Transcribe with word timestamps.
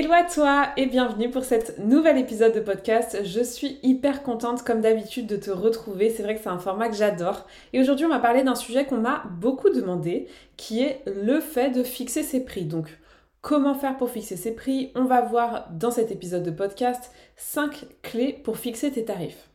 Hello 0.00 0.12
à 0.12 0.22
toi 0.22 0.68
et 0.76 0.86
bienvenue 0.86 1.28
pour 1.28 1.42
cet 1.42 1.80
nouvel 1.80 2.18
épisode 2.18 2.54
de 2.54 2.60
podcast. 2.60 3.18
Je 3.24 3.42
suis 3.42 3.80
hyper 3.82 4.22
contente 4.22 4.62
comme 4.62 4.80
d'habitude 4.80 5.26
de 5.26 5.34
te 5.34 5.50
retrouver. 5.50 6.08
C'est 6.08 6.22
vrai 6.22 6.36
que 6.36 6.40
c'est 6.40 6.48
un 6.48 6.60
format 6.60 6.88
que 6.88 6.94
j'adore. 6.94 7.48
Et 7.72 7.80
aujourd'hui 7.80 8.06
on 8.06 8.10
va 8.10 8.20
parler 8.20 8.44
d'un 8.44 8.54
sujet 8.54 8.84
qu'on 8.84 8.98
m'a 8.98 9.24
beaucoup 9.40 9.70
demandé 9.70 10.28
qui 10.56 10.82
est 10.82 11.02
le 11.04 11.40
fait 11.40 11.70
de 11.70 11.82
fixer 11.82 12.22
ses 12.22 12.44
prix. 12.44 12.64
Donc 12.64 12.96
comment 13.40 13.74
faire 13.74 13.96
pour 13.96 14.08
fixer 14.08 14.36
ses 14.36 14.54
prix? 14.54 14.92
On 14.94 15.02
va 15.02 15.20
voir 15.20 15.68
dans 15.72 15.90
cet 15.90 16.12
épisode 16.12 16.44
de 16.44 16.52
podcast 16.52 17.10
5 17.34 17.84
clés 18.02 18.32
pour 18.44 18.56
fixer 18.56 18.92
tes 18.92 19.04
tarifs. 19.04 19.50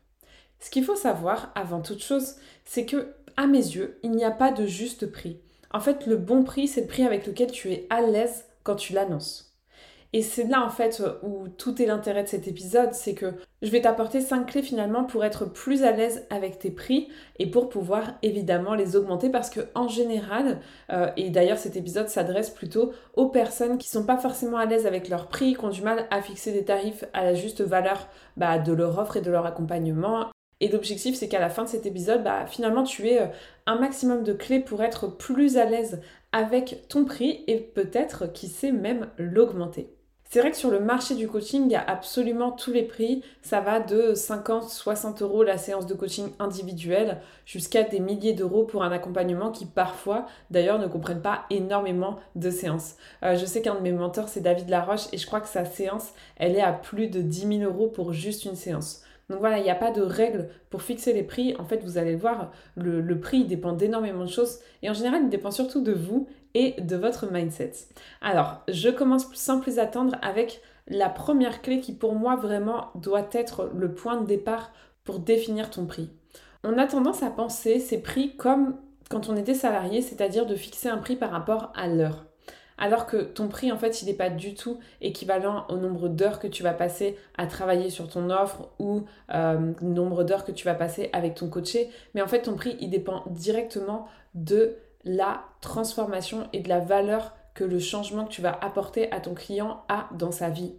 Ce 0.59 0.69
qu'il 0.69 0.83
faut 0.83 0.97
savoir 0.97 1.53
avant 1.55 1.80
toute 1.80 2.03
chose, 2.03 2.35
c'est 2.66 2.85
que 2.85 3.13
à 3.38 3.47
mes 3.47 3.59
yeux, 3.59 3.97
il 4.03 4.11
n'y 4.11 4.25
a 4.25 4.31
pas 4.31 4.52
de 4.52 4.66
juste 4.66 5.09
prix. 5.09 5.39
En 5.71 5.80
fait, 5.80 6.05
le 6.05 6.17
bon 6.17 6.44
prix, 6.44 6.67
c'est 6.67 6.81
le 6.81 6.88
prix 6.88 7.05
avec 7.05 7.27
lequel 7.27 7.49
tu 7.49 7.71
es 7.71 7.88
à 7.89 8.02
l'aise 8.02 8.44
quand 8.63 8.75
tu 8.75 8.91
l'annonces. 8.91 9.52
Et 10.16 10.22
c'est 10.22 10.44
là 10.44 10.64
en 10.64 10.69
fait 10.69 11.02
où 11.23 11.47
tout 11.47 11.81
est 11.81 11.88
l'intérêt 11.88 12.22
de 12.22 12.28
cet 12.28 12.47
épisode, 12.47 12.94
c'est 12.94 13.16
que 13.16 13.33
je 13.64 13.69
vais 13.72 13.81
t'apporter 13.81 14.22
5 14.22 14.45
clés 14.45 14.61
finalement 14.61 15.03
pour 15.03 15.25
être 15.25 15.45
plus 15.45 15.83
à 15.83 15.92
l'aise 15.92 16.28
avec 16.30 16.59
tes 16.59 16.70
prix 16.70 17.09
et 17.39 17.50
pour 17.50 17.67
pouvoir 17.67 18.14
évidemment 18.22 18.75
les 18.75 18.95
augmenter 18.95 19.31
parce 19.31 19.50
que 19.50 19.61
en 19.73 19.88
général, 19.88 20.59
euh, 20.92 21.09
et 21.17 21.31
d'ailleurs 21.31 21.58
cet 21.58 21.75
épisode 21.75 22.09
s'adresse 22.09 22.52
plutôt 22.52 22.94
aux 23.16 23.30
personnes 23.30 23.80
qui 23.80 23.89
sont 23.89 24.05
pas 24.05 24.17
forcément 24.17 24.58
à 24.58 24.66
l'aise 24.66 24.86
avec 24.86 25.09
leurs 25.09 25.30
prix, 25.30 25.55
qui 25.55 25.66
ont 25.66 25.70
du 25.70 25.81
mal 25.81 26.05
à 26.11 26.22
fixer 26.22 26.52
des 26.52 26.64
tarifs 26.64 27.05
à 27.14 27.23
la 27.23 27.33
juste 27.33 27.61
valeur 27.61 28.08
bah, 28.38 28.59
de 28.59 28.72
leur 28.72 29.00
offre 29.00 29.17
et 29.17 29.22
de 29.22 29.31
leur 29.31 29.48
accompagnement 29.48 30.27
et 30.59 30.70
l'objectif, 30.70 31.16
c'est 31.16 31.27
qu'à 31.27 31.42
la 31.42 31.50
fin 31.50 31.64
de 31.64 31.67
cet 31.67 31.86
épisode, 31.86 32.23
bah, 32.23 32.45
finalement, 32.45 32.83
tu 32.83 33.09
aies 33.09 33.23
euh, 33.23 33.27
un 33.66 33.75
maximum 33.75 34.23
de 34.23 34.31
clés 34.31 34.61
pour 34.61 34.81
être 34.81 35.08
plus 35.08 35.58
à 35.58 35.66
l'aise 35.66 36.00
avec 36.31 36.88
ton 36.88 37.03
prix 37.03 37.44
et 37.48 37.58
peut-être, 37.59 38.31
qui 38.31 38.48
sait, 38.48 38.72
même 38.72 39.09
l'augmenter. 39.17 39.94
C'est 40.34 40.39
vrai 40.39 40.50
que 40.50 40.58
sur 40.58 40.72
le 40.72 40.80
marché 40.80 41.14
du 41.14 41.28
coaching, 41.28 41.66
il 41.67 41.72
y 41.72 41.76
a 41.76 41.86
absolument 41.88 42.50
tous 42.50 42.72
les 42.72 42.81
prix. 42.81 43.22
Ça 43.44 43.62
va 43.62 43.80
de 43.80 44.16
50, 44.16 44.67
60 44.67 45.22
euros 45.22 45.44
la 45.44 45.59
séance 45.59 45.86
de 45.86 45.94
coaching 45.94 46.31
individuelle 46.39 47.20
jusqu'à 47.45 47.84
des 47.84 48.00
milliers 48.00 48.34
d'euros 48.34 48.64
pour 48.64 48.84
un 48.84 48.92
accompagnement 48.92 49.52
qui 49.52 49.67
parfois, 49.67 50.26
d'ailleurs, 50.50 50.80
ne 50.80 50.88
comprennent 50.88 51.22
pas 51.22 51.45
énormément 51.52 52.16
de 52.36 52.50
séances. 52.50 52.95
Euh, 53.22 53.38
je 53.38 53.45
sais 53.45 53.61
qu'un 53.61 53.76
de 53.76 53.81
mes 53.81 53.92
mentors, 53.92 54.28
c'est 54.28 54.42
David 54.42 54.70
Laroche 54.70 55.06
et 55.11 55.20
je 55.20 55.28
crois 55.28 55.39
que 55.39 55.48
sa 55.48 55.66
séance, 55.66 56.14
elle 56.36 56.56
est 56.56 56.61
à 56.61 56.73
plus 56.73 57.09
de 57.09 57.22
10 57.22 57.59
000 57.59 57.72
euros 57.72 57.89
pour 57.89 58.11
juste 58.11 58.45
une 58.45 58.56
séance. 58.56 59.04
Donc 59.30 59.39
voilà, 59.39 59.59
il 59.59 59.64
n'y 59.64 59.70
a 59.70 59.76
pas 59.76 59.92
de 59.92 60.02
règle 60.02 60.50
pour 60.72 60.81
fixer 60.81 61.14
les 61.14 61.22
prix. 61.22 61.56
En 61.59 61.66
fait, 61.66 61.84
vous 61.84 62.00
allez 62.00 62.14
le 62.14 62.17
voir, 62.17 62.52
le, 62.76 63.02
le 63.02 63.20
prix 63.20 63.45
dépend 63.45 63.73
d'énormément 63.73 64.23
de 64.23 64.30
choses 64.30 64.61
et 64.81 64.89
en 64.89 64.94
général, 64.95 65.22
il 65.26 65.30
dépend 65.30 65.52
surtout 65.52 65.81
de 65.81 65.94
vous 65.94 66.28
et 66.53 66.79
de 66.79 66.95
votre 66.95 67.31
mindset. 67.31 67.73
Alors, 68.21 68.61
je 68.67 68.89
commence 68.89 69.33
sans 69.33 69.59
plus 69.59 69.79
attendre 69.79 70.15
avec 70.21 70.61
la 70.87 71.09
première 71.09 71.61
clé 71.61 71.79
qui 71.79 71.93
pour 71.93 72.13
moi 72.13 72.35
vraiment 72.35 72.91
doit 72.95 73.27
être 73.31 73.71
le 73.73 73.93
point 73.93 74.19
de 74.19 74.25
départ 74.25 74.71
pour 75.03 75.19
définir 75.19 75.69
ton 75.69 75.86
prix. 75.86 76.09
On 76.63 76.77
a 76.77 76.87
tendance 76.87 77.23
à 77.23 77.30
penser 77.30 77.80
ces 77.80 78.02
prix 78.02 78.36
comme 78.36 78.77
quand 79.09 79.30
on 79.30 79.36
était 79.36 79.53
salarié, 79.53 80.02
c'est-à-dire 80.02 80.45
de 80.45 80.55
fixer 80.55 80.89
un 80.89 80.97
prix 80.97 81.15
par 81.15 81.31
rapport 81.31 81.71
à 81.75 81.87
l'heure. 81.87 82.25
Alors 82.77 83.05
que 83.05 83.17
ton 83.17 83.47
prix, 83.47 83.71
en 83.71 83.77
fait, 83.77 84.02
il 84.02 84.08
n'est 84.08 84.13
pas 84.13 84.30
du 84.30 84.55
tout 84.55 84.80
équivalent 85.02 85.65
au 85.69 85.77
nombre 85.77 86.09
d'heures 86.09 86.39
que 86.39 86.47
tu 86.47 86.63
vas 86.63 86.73
passer 86.73 87.17
à 87.37 87.45
travailler 87.45 87.89
sur 87.89 88.08
ton 88.08 88.30
offre 88.30 88.69
ou 88.80 89.03
euh, 89.33 89.73
nombre 89.81 90.23
d'heures 90.23 90.43
que 90.43 90.52
tu 90.52 90.65
vas 90.65 90.73
passer 90.73 91.09
avec 91.13 91.36
ton 91.36 91.49
coaché. 91.49 91.89
Mais 92.15 92.21
en 92.21 92.27
fait, 92.27 92.42
ton 92.42 92.55
prix, 92.55 92.75
il 92.80 92.89
dépend 92.89 93.23
directement 93.30 94.08
de 94.33 94.75
la 95.03 95.45
transformation 95.61 96.47
et 96.53 96.59
de 96.59 96.69
la 96.69 96.80
valeur 96.80 97.33
que 97.53 97.64
le 97.64 97.80
changement 97.80 98.25
que 98.25 98.31
tu 98.31 98.41
vas 98.41 98.58
apporter 98.61 99.11
à 99.11 99.19
ton 99.19 99.33
client 99.33 99.83
a 99.89 100.09
dans 100.14 100.31
sa 100.31 100.49
vie. 100.49 100.73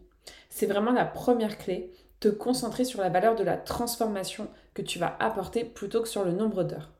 C'est 0.48 0.66
vraiment 0.66 0.92
la 0.92 1.04
première 1.04 1.58
clé, 1.58 1.92
te 2.20 2.28
concentrer 2.28 2.84
sur 2.84 3.00
la 3.00 3.10
valeur 3.10 3.36
de 3.36 3.44
la 3.44 3.56
transformation 3.56 4.48
que 4.72 4.82
tu 4.82 4.98
vas 4.98 5.16
apporter 5.20 5.64
plutôt 5.64 6.02
que 6.02 6.08
sur 6.08 6.24
le 6.24 6.32
nombre 6.32 6.64
d'heures. 6.64 6.90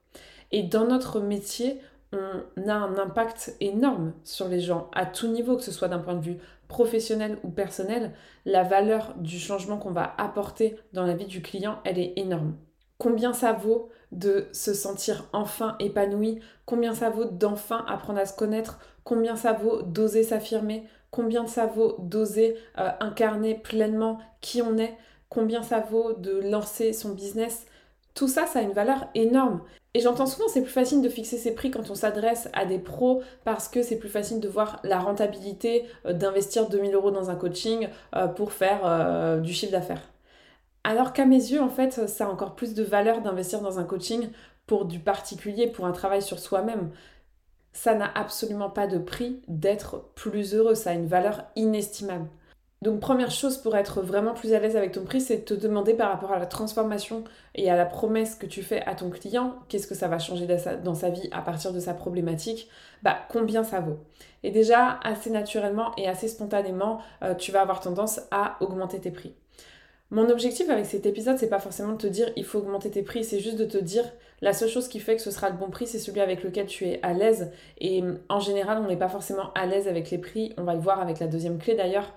Et 0.53 0.63
dans 0.63 0.87
notre 0.87 1.21
métier, 1.21 1.81
on 2.13 2.69
a 2.69 2.75
un 2.75 2.97
impact 2.99 3.57
énorme 3.61 4.13
sur 4.23 4.49
les 4.49 4.61
gens 4.61 4.91
à 4.95 5.07
tout 5.07 5.29
niveau, 5.29 5.57
que 5.57 5.63
ce 5.63 5.73
soit 5.73 5.89
d'un 5.89 5.99
point 5.99 6.15
de 6.15 6.25
vue 6.25 6.39
professionnel 6.69 7.39
ou 7.43 7.51
personnel. 7.51 8.13
La 8.45 8.63
valeur 8.63 9.15
du 9.17 9.39
changement 9.39 9.79
qu'on 9.79 9.91
va 9.91 10.15
apporter 10.19 10.77
dans 10.93 11.05
la 11.05 11.15
vie 11.15 11.27
du 11.27 11.43
client, 11.43 11.81
elle 11.85 11.99
est 11.99 12.13
énorme. 12.17 12.57
Combien 12.99 13.33
ça 13.33 13.53
vaut 13.53 13.89
de 14.15 14.47
se 14.53 14.73
sentir 14.73 15.29
enfin 15.33 15.77
épanoui, 15.81 16.41
combien 16.67 16.95
ça 16.95 17.11
vaut 17.11 17.25
d'enfin 17.25 17.85
apprendre 17.89 18.21
à 18.21 18.27
se 18.27 18.37
connaître, 18.37 18.79
combien 19.03 19.37
ça 19.37 19.53
vaut 19.53 19.83
d'oser 19.83 20.23
s'affirmer, 20.23 20.85
combien 21.11 21.47
ça 21.47 21.67
vaut 21.67 21.97
d'oser 21.99 22.57
euh, 22.79 22.91
incarner 23.01 23.55
pleinement 23.55 24.19
qui 24.41 24.63
on 24.63 24.79
est, 24.79 24.97
combien 25.29 25.63
ça 25.63 25.81
vaut 25.81 26.13
de 26.15 26.41
lancer 26.51 26.93
son 26.93 27.11
business. 27.11 27.67
Tout 28.15 28.29
ça, 28.29 28.47
ça 28.47 28.61
a 28.61 28.63
une 28.63 28.73
valeur 28.73 29.09
énorme. 29.15 29.61
Et 29.95 30.01
j'entends 30.01 30.27
souvent 30.27 30.49
c'est 30.49 30.63
plus 30.63 30.73
facile 30.73 31.03
de 31.03 31.09
fixer 31.09 31.37
ses 31.37 31.55
prix 31.55 31.71
quand 31.71 31.91
on 31.91 31.95
s'adresse 31.95 32.49
à 32.53 32.65
des 32.65 32.79
pros 32.79 33.23
parce 33.45 33.69
que 33.69 33.83
c'est 33.83 33.99
plus 33.99 34.09
facile 34.09 34.41
de 34.41 34.49
voir 34.49 34.81
la 34.83 34.99
rentabilité 34.99 35.85
euh, 36.07 36.13
d'investir 36.13 36.69
2000 36.69 36.95
euros 36.95 37.11
dans 37.11 37.31
un 37.31 37.37
coaching 37.37 37.89
euh, 38.17 38.27
pour 38.27 38.53
faire 38.53 39.41
du 39.41 39.53
chiffre 39.53 39.73
d'affaires. 39.73 40.14
Alors 40.85 41.13
qu'à 41.15 41.25
mes 41.25 41.37
yeux, 41.37 41.63
en 41.63 41.71
fait, 41.71 42.09
ça 42.09 42.27
a 42.27 42.29
encore 42.29 42.55
plus 42.55 42.75
de 42.75 42.83
valeur 42.83 43.23
d'investir 43.23 43.61
dans 43.63 43.79
un 43.79 43.85
coaching 43.85 44.29
pour 44.67 44.85
du 44.85 45.01
particulier, 45.01 45.67
pour 45.67 45.87
un 45.87 45.93
travail 45.93 46.23
sur 46.23 46.39
soi-même. 46.39 46.91
Ça 47.73 47.95
n'a 47.95 48.11
absolument 48.15 48.71
pas 48.71 48.87
de 48.87 48.99
prix 48.99 49.43
d'être 49.49 50.13
plus 50.15 50.55
heureux, 50.55 50.75
ça 50.75 50.91
a 50.91 50.95
une 50.95 51.07
valeur 51.07 51.45
inestimable. 51.57 52.29
Donc 52.83 53.01
première 53.01 53.31
chose 53.31 53.57
pour 53.57 53.77
être 53.77 54.03
vraiment 54.03 54.35
plus 54.35 54.53
à 54.53 54.59
l'aise 54.59 54.77
avec 54.77 54.93
ton 54.93 55.05
prix, 55.05 55.23
c'est 55.23 55.39
de 55.39 55.43
te 55.43 55.55
demander 55.55 55.95
par 55.95 56.11
rapport 56.11 56.33
à 56.33 56.39
la 56.39 56.45
transformation 56.45 57.25
et 57.55 57.71
à 57.71 57.77
la 57.77 57.87
promesse 57.87 58.35
que 58.35 58.45
tu 58.45 58.63
fais 58.63 58.83
à 58.85 58.95
ton 58.95 59.09
client, 59.09 59.57
qu'est-ce 59.69 59.87
que 59.87 59.95
ça 59.95 60.07
va 60.07 60.19
changer 60.19 60.47
dans 60.85 60.95
sa 60.95 61.09
vie 61.09 61.31
à 61.33 61.41
partir 61.41 61.73
de 61.73 61.81
sa 61.81 61.95
problématique, 61.95 62.69
bah 63.03 63.17
combien 63.31 63.65
ça 63.65 63.81
vaut? 63.81 63.99
Et 64.43 64.51
déjà, 64.51 65.01
assez 65.03 65.31
naturellement 65.31 65.93
et 65.97 66.09
assez 66.09 66.29
spontanément, 66.29 67.01
euh, 67.23 67.35
tu 67.35 67.53
vas 67.53 67.63
avoir 67.63 67.81
tendance 67.81 68.21
à 68.31 68.57
augmenter 68.61 69.01
tes 69.01 69.11
prix. 69.11 69.35
Mon 70.15 70.31
objectif 70.31 70.71
avec 70.71 70.87
cet 70.87 71.07
épisode, 71.07 71.39
c'est 71.39 71.49
pas 71.49 71.59
forcément 71.59 71.95
de 71.95 71.99
te 71.99 72.07
dire 72.07 72.31
il 72.37 72.45
faut 72.45 72.61
augmenter 72.61 72.89
tes 72.89 73.03
prix, 73.03 73.25
c'est 73.25 73.41
juste 73.41 73.57
de 73.57 73.65
te 73.65 73.79
dire 73.79 74.05
la 74.43 74.53
seule 74.53 74.69
chose 74.69 74.87
qui 74.87 75.01
fait 75.01 75.17
que 75.17 75.21
ce 75.23 75.33
sera 75.33 75.51
le 75.51 75.57
bon 75.57 75.71
prix, 75.71 75.89
c'est 75.89 75.99
celui 75.99 76.21
avec 76.21 76.45
lequel 76.45 76.67
tu 76.67 76.87
es 76.87 77.01
à 77.03 77.13
l'aise. 77.15 77.51
Et 77.79 78.01
en 78.29 78.39
général, 78.39 78.79
on 78.79 78.87
n'est 78.87 78.97
pas 78.97 79.09
forcément 79.09 79.53
à 79.55 79.67
l'aise 79.67 79.89
avec 79.89 80.13
les 80.13 80.19
prix, 80.19 80.55
on 80.57 80.63
va 80.63 80.75
le 80.75 80.79
voir 80.79 81.01
avec 81.01 81.19
la 81.19 81.27
deuxième 81.27 81.59
clé 81.59 81.75
d'ailleurs. 81.75 82.15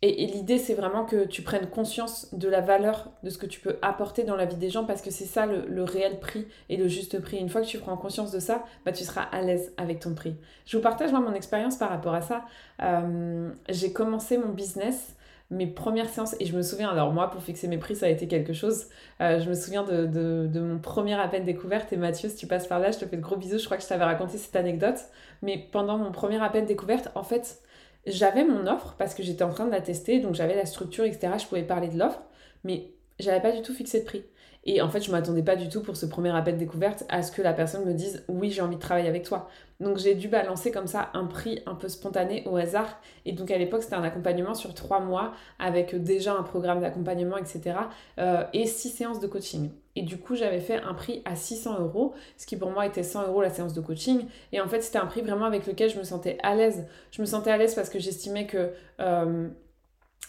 Et, 0.00 0.26
l'idée, 0.26 0.56
c'est 0.56 0.72
vraiment 0.72 1.04
que 1.04 1.26
tu 1.26 1.42
prennes 1.42 1.68
conscience 1.68 2.32
de 2.32 2.48
la 2.48 2.62
valeur 2.62 3.12
de 3.22 3.28
ce 3.28 3.36
que 3.36 3.46
tu 3.46 3.60
peux 3.60 3.76
apporter 3.82 4.24
dans 4.24 4.34
la 4.34 4.46
vie 4.46 4.56
des 4.56 4.70
gens 4.70 4.86
parce 4.86 5.02
que 5.02 5.10
c'est 5.10 5.26
ça 5.26 5.44
le, 5.44 5.84
réel 5.84 6.18
prix 6.18 6.46
et 6.70 6.78
le 6.78 6.88
juste 6.88 7.20
prix. 7.20 7.36
Une 7.36 7.50
fois 7.50 7.60
que 7.60 7.66
tu 7.66 7.76
prends 7.76 7.98
conscience 7.98 8.32
de 8.32 8.40
ça, 8.40 8.64
bah, 8.86 8.92
tu 8.92 9.04
seras 9.04 9.20
à 9.20 9.42
l'aise 9.42 9.74
avec 9.76 10.00
ton 10.00 10.14
prix. 10.14 10.34
Je 10.64 10.78
vous 10.78 10.82
partage 10.82 11.10
moi 11.10 11.20
mon 11.20 11.34
expérience 11.34 11.76
par 11.76 11.90
rapport 11.90 12.14
à 12.14 12.22
ça. 12.22 12.46
Euh, 12.82 13.50
j'ai 13.68 13.92
commencé 13.92 14.38
mon 14.38 14.48
business 14.48 15.14
mes 15.52 15.66
premières 15.66 16.08
séances, 16.08 16.34
et 16.40 16.46
je 16.46 16.56
me 16.56 16.62
souviens, 16.62 16.88
alors 16.88 17.12
moi 17.12 17.30
pour 17.30 17.42
fixer 17.42 17.68
mes 17.68 17.78
prix 17.78 17.94
ça 17.94 18.06
a 18.06 18.08
été 18.08 18.26
quelque 18.26 18.52
chose, 18.52 18.86
euh, 19.20 19.38
je 19.38 19.48
me 19.48 19.54
souviens 19.54 19.84
de, 19.84 20.06
de, 20.06 20.60
mon 20.60 20.78
premier 20.78 21.14
appel 21.14 21.44
découverte, 21.44 21.92
et 21.92 21.96
Mathieu 21.96 22.28
si 22.28 22.36
tu 22.36 22.46
passes 22.46 22.66
par 22.66 22.80
là 22.80 22.90
je 22.90 22.98
te 22.98 23.04
fais 23.04 23.16
de 23.16 23.22
gros 23.22 23.36
bisous, 23.36 23.58
je 23.58 23.64
crois 23.66 23.76
que 23.76 23.82
je 23.82 23.88
t'avais 23.88 24.04
raconté 24.04 24.38
cette 24.38 24.56
anecdote, 24.56 24.98
mais 25.42 25.68
pendant 25.70 25.98
mon 25.98 26.10
premier 26.10 26.42
appel 26.42 26.64
découverte, 26.66 27.10
en 27.14 27.22
fait 27.22 27.60
j'avais 28.06 28.44
mon 28.44 28.66
offre 28.66 28.96
parce 28.98 29.14
que 29.14 29.22
j'étais 29.22 29.44
en 29.44 29.50
train 29.50 29.66
de 29.66 29.70
la 29.70 29.80
tester, 29.80 30.20
donc 30.20 30.34
j'avais 30.34 30.56
la 30.56 30.66
structure, 30.66 31.04
etc. 31.04 31.34
Je 31.38 31.46
pouvais 31.46 31.62
parler 31.62 31.88
de 31.88 31.98
l'offre, 31.98 32.22
mais 32.64 32.90
j'avais 33.20 33.40
pas 33.40 33.52
du 33.52 33.62
tout 33.62 33.74
fixé 33.74 34.00
de 34.00 34.04
prix. 34.04 34.24
Et 34.64 34.80
en 34.80 34.88
fait, 34.88 35.00
je 35.00 35.10
m'attendais 35.10 35.42
pas 35.42 35.56
du 35.56 35.68
tout 35.68 35.82
pour 35.82 35.96
ce 35.96 36.06
premier 36.06 36.30
appel 36.30 36.56
découverte 36.56 37.04
à 37.08 37.22
ce 37.22 37.32
que 37.32 37.42
la 37.42 37.52
personne 37.52 37.84
me 37.84 37.94
dise 37.94 38.24
oui, 38.28 38.50
j'ai 38.50 38.62
envie 38.62 38.76
de 38.76 38.80
travailler 38.80 39.08
avec 39.08 39.24
toi. 39.24 39.48
Donc 39.80 39.98
j'ai 39.98 40.14
dû 40.14 40.28
balancer 40.28 40.70
comme 40.70 40.86
ça 40.86 41.10
un 41.14 41.26
prix 41.26 41.60
un 41.66 41.74
peu 41.74 41.88
spontané 41.88 42.44
au 42.46 42.56
hasard. 42.56 43.00
Et 43.24 43.32
donc 43.32 43.50
à 43.50 43.58
l'époque, 43.58 43.82
c'était 43.82 43.96
un 43.96 44.04
accompagnement 44.04 44.54
sur 44.54 44.74
trois 44.74 45.00
mois 45.00 45.32
avec 45.58 46.00
déjà 46.00 46.34
un 46.34 46.44
programme 46.44 46.80
d'accompagnement, 46.80 47.36
etc. 47.36 47.76
Euh, 48.18 48.44
et 48.52 48.66
six 48.66 48.90
séances 48.90 49.18
de 49.18 49.26
coaching. 49.26 49.70
Et 49.96 50.02
du 50.02 50.16
coup, 50.18 50.36
j'avais 50.36 50.60
fait 50.60 50.80
un 50.80 50.94
prix 50.94 51.22
à 51.24 51.34
600 51.34 51.80
euros, 51.80 52.14
ce 52.36 52.46
qui 52.46 52.56
pour 52.56 52.70
moi 52.70 52.86
était 52.86 53.02
100 53.02 53.26
euros 53.26 53.42
la 53.42 53.50
séance 53.50 53.74
de 53.74 53.80
coaching. 53.80 54.26
Et 54.52 54.60
en 54.60 54.68
fait, 54.68 54.80
c'était 54.80 54.98
un 54.98 55.06
prix 55.06 55.22
vraiment 55.22 55.44
avec 55.44 55.66
lequel 55.66 55.90
je 55.90 55.98
me 55.98 56.04
sentais 56.04 56.38
à 56.42 56.54
l'aise. 56.54 56.86
Je 57.10 57.20
me 57.20 57.26
sentais 57.26 57.50
à 57.50 57.56
l'aise 57.56 57.74
parce 57.74 57.90
que 57.90 57.98
j'estimais 57.98 58.46
que... 58.46 58.70
Euh, 59.00 59.48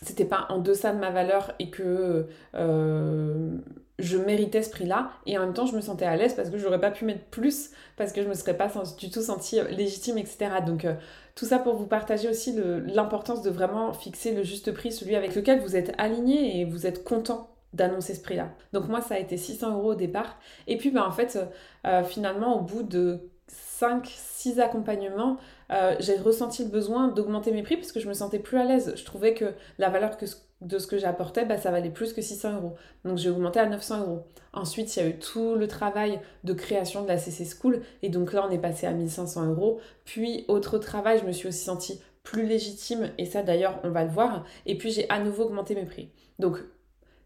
c'était 0.01 0.25
pas 0.25 0.47
en 0.49 0.59
deçà 0.59 0.91
de 0.91 0.99
ma 0.99 1.11
valeur 1.11 1.53
et 1.59 1.69
que 1.69 2.27
euh, 2.55 3.57
je 3.99 4.17
méritais 4.17 4.63
ce 4.63 4.69
prix-là. 4.69 5.11
Et 5.25 5.37
en 5.37 5.41
même 5.41 5.53
temps, 5.53 5.65
je 5.65 5.75
me 5.75 5.81
sentais 5.81 6.05
à 6.05 6.15
l'aise 6.15 6.33
parce 6.33 6.49
que 6.49 6.57
j'aurais 6.57 6.79
pas 6.79 6.91
pu 6.91 7.05
mettre 7.05 7.25
plus, 7.25 7.71
parce 7.97 8.11
que 8.11 8.23
je 8.23 8.27
me 8.27 8.33
serais 8.33 8.57
pas 8.57 8.71
du 8.97 9.09
tout 9.09 9.21
sentie 9.21 9.59
légitime, 9.69 10.17
etc. 10.17 10.49
Donc, 10.65 10.85
euh, 10.85 10.93
tout 11.35 11.45
ça 11.45 11.59
pour 11.59 11.75
vous 11.75 11.87
partager 11.87 12.29
aussi 12.29 12.55
l'importance 12.85 13.41
de 13.41 13.49
vraiment 13.49 13.93
fixer 13.93 14.33
le 14.33 14.43
juste 14.43 14.71
prix, 14.71 14.91
celui 14.91 15.15
avec 15.15 15.35
lequel 15.35 15.61
vous 15.61 15.75
êtes 15.75 15.93
aligné 15.97 16.59
et 16.59 16.65
vous 16.65 16.85
êtes 16.85 17.03
content 17.03 17.49
d'annoncer 17.73 18.13
ce 18.13 18.21
prix-là. 18.21 18.49
Donc 18.71 18.87
moi, 18.87 19.01
ça 19.01 19.15
a 19.15 19.19
été 19.19 19.35
600 19.37 19.77
euros 19.77 19.91
au 19.91 19.95
départ. 19.95 20.37
Et 20.67 20.77
puis, 20.77 20.91
bah, 20.91 21.05
en 21.07 21.11
fait, 21.11 21.39
euh, 21.87 22.03
finalement, 22.03 22.59
au 22.59 22.61
bout 22.61 22.83
de 22.83 23.31
5, 23.47 24.05
6 24.05 24.59
accompagnements, 24.59 25.37
euh, 25.71 25.95
j'ai 25.99 26.17
ressenti 26.17 26.63
le 26.63 26.69
besoin 26.69 27.07
d'augmenter 27.07 27.51
mes 27.51 27.63
prix 27.63 27.77
parce 27.77 27.91
que 27.91 27.99
je 27.99 28.07
me 28.07 28.13
sentais 28.13 28.39
plus 28.39 28.57
à 28.57 28.63
l'aise. 28.63 28.93
Je 28.95 29.03
trouvais 29.05 29.33
que 29.33 29.53
la 29.79 29.89
valeur 29.89 30.17
que, 30.17 30.25
de 30.63 30.79
ce 30.79 30.87
que 30.87 30.97
j'apportais, 30.97 31.45
bah, 31.45 31.57
ça 31.57 31.71
valait 31.71 31.89
plus 31.89 32.13
que 32.13 32.21
600 32.21 32.55
euros. 32.55 32.75
Donc 33.05 33.17
j'ai 33.17 33.29
augmenté 33.29 33.59
à 33.59 33.67
900 33.67 34.01
euros. 34.01 34.23
Ensuite, 34.53 34.95
il 34.95 34.99
y 34.99 35.05
a 35.05 35.09
eu 35.09 35.17
tout 35.17 35.55
le 35.55 35.67
travail 35.67 36.19
de 36.43 36.53
création 36.53 37.01
de 37.03 37.07
la 37.07 37.17
CC 37.17 37.45
School. 37.45 37.81
Et 38.01 38.09
donc 38.09 38.33
là, 38.33 38.45
on 38.47 38.51
est 38.51 38.59
passé 38.59 38.85
à 38.85 38.91
1500 38.91 39.47
euros. 39.47 39.79
Puis, 40.05 40.45
autre 40.47 40.77
travail, 40.77 41.19
je 41.19 41.25
me 41.25 41.31
suis 41.31 41.47
aussi 41.47 41.63
sentie 41.63 41.99
plus 42.21 42.45
légitime. 42.45 43.09
Et 43.17 43.25
ça, 43.25 43.41
d'ailleurs, 43.41 43.79
on 43.83 43.89
va 43.89 44.03
le 44.03 44.11
voir. 44.11 44.45
Et 44.65 44.77
puis, 44.77 44.91
j'ai 44.91 45.09
à 45.09 45.19
nouveau 45.19 45.45
augmenté 45.45 45.73
mes 45.75 45.85
prix. 45.85 46.09
Donc, 46.39 46.59